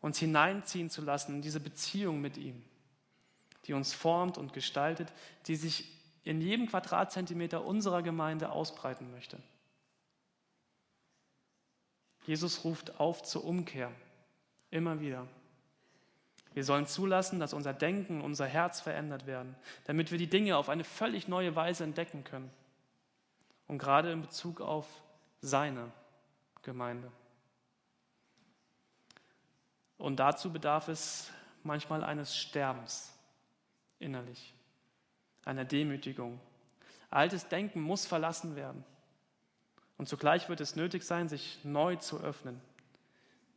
Uns 0.00 0.20
hineinziehen 0.20 0.88
zu 0.88 1.02
lassen 1.02 1.34
in 1.34 1.42
diese 1.42 1.58
Beziehung 1.58 2.20
mit 2.20 2.36
ihm, 2.36 2.64
die 3.64 3.72
uns 3.72 3.92
formt 3.92 4.38
und 4.38 4.52
gestaltet, 4.52 5.12
die 5.48 5.56
sich 5.56 5.92
in 6.22 6.40
jedem 6.40 6.68
Quadratzentimeter 6.68 7.64
unserer 7.64 8.02
Gemeinde 8.02 8.52
ausbreiten 8.52 9.10
möchte. 9.10 9.42
Jesus 12.24 12.62
ruft 12.62 13.00
auf 13.00 13.24
zur 13.24 13.44
Umkehr, 13.44 13.90
immer 14.70 15.00
wieder. 15.00 15.26
Wir 16.58 16.64
sollen 16.64 16.88
zulassen, 16.88 17.38
dass 17.38 17.52
unser 17.52 17.72
Denken, 17.72 18.20
unser 18.20 18.44
Herz 18.44 18.80
verändert 18.80 19.26
werden, 19.28 19.54
damit 19.84 20.10
wir 20.10 20.18
die 20.18 20.26
Dinge 20.26 20.56
auf 20.56 20.68
eine 20.68 20.82
völlig 20.82 21.28
neue 21.28 21.54
Weise 21.54 21.84
entdecken 21.84 22.24
können 22.24 22.50
und 23.68 23.78
gerade 23.78 24.10
in 24.10 24.22
Bezug 24.22 24.60
auf 24.60 24.84
seine 25.40 25.92
Gemeinde. 26.62 27.12
Und 29.98 30.16
dazu 30.16 30.52
bedarf 30.52 30.88
es 30.88 31.30
manchmal 31.62 32.02
eines 32.02 32.36
Sterbens 32.36 33.16
innerlich, 34.00 34.52
einer 35.44 35.64
Demütigung. 35.64 36.40
Altes 37.08 37.46
Denken 37.46 37.80
muss 37.80 38.04
verlassen 38.04 38.56
werden. 38.56 38.84
Und 39.96 40.08
zugleich 40.08 40.48
wird 40.48 40.60
es 40.60 40.74
nötig 40.74 41.04
sein, 41.04 41.28
sich 41.28 41.60
neu 41.62 41.94
zu 41.94 42.18
öffnen. 42.18 42.60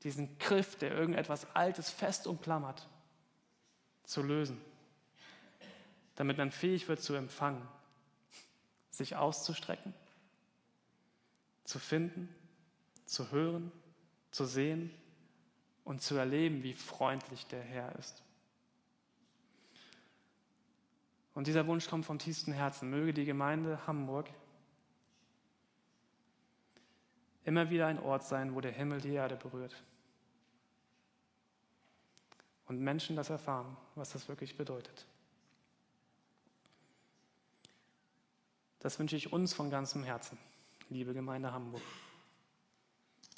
Diesen 0.03 0.37
Griff, 0.37 0.75
der 0.75 0.91
irgendetwas 0.91 1.47
Altes 1.55 1.89
fest 1.89 2.27
umklammert, 2.27 2.87
zu 4.03 4.21
lösen. 4.21 4.59
Damit 6.15 6.37
man 6.37 6.51
fähig 6.51 6.87
wird 6.87 7.01
zu 7.01 7.13
empfangen, 7.13 7.67
sich 8.89 9.15
auszustrecken 9.15 9.93
zu 11.71 11.79
finden, 11.79 12.27
zu 13.05 13.31
hören, 13.31 13.71
zu 14.31 14.45
sehen 14.45 14.91
und 15.85 16.01
zu 16.01 16.15
erleben, 16.15 16.63
wie 16.63 16.73
freundlich 16.73 17.47
der 17.47 17.61
Herr 17.61 17.95
ist. 17.95 18.21
Und 21.33 21.47
dieser 21.47 21.65
Wunsch 21.67 21.87
kommt 21.87 22.05
vom 22.05 22.19
tiefsten 22.19 22.51
Herzen. 22.51 22.89
Möge 22.89 23.13
die 23.13 23.23
Gemeinde 23.23 23.87
Hamburg 23.87 24.29
immer 27.45 27.69
wieder 27.69 27.87
ein 27.87 27.99
Ort 27.99 28.25
sein, 28.25 28.53
wo 28.53 28.59
der 28.59 28.73
Himmel 28.73 28.99
die 28.99 29.13
Erde 29.13 29.37
berührt. 29.37 29.81
Und 32.71 32.79
Menschen 32.79 33.17
das 33.17 33.29
erfahren, 33.29 33.75
was 33.95 34.11
das 34.11 34.29
wirklich 34.29 34.55
bedeutet. 34.55 35.05
Das 38.79 38.97
wünsche 38.97 39.17
ich 39.17 39.33
uns 39.33 39.53
von 39.53 39.69
ganzem 39.69 40.05
Herzen 40.05 40.37
liebe 40.87 41.13
Gemeinde 41.13 41.51
Hamburg. 41.51 41.81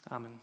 Amen. 0.06 0.40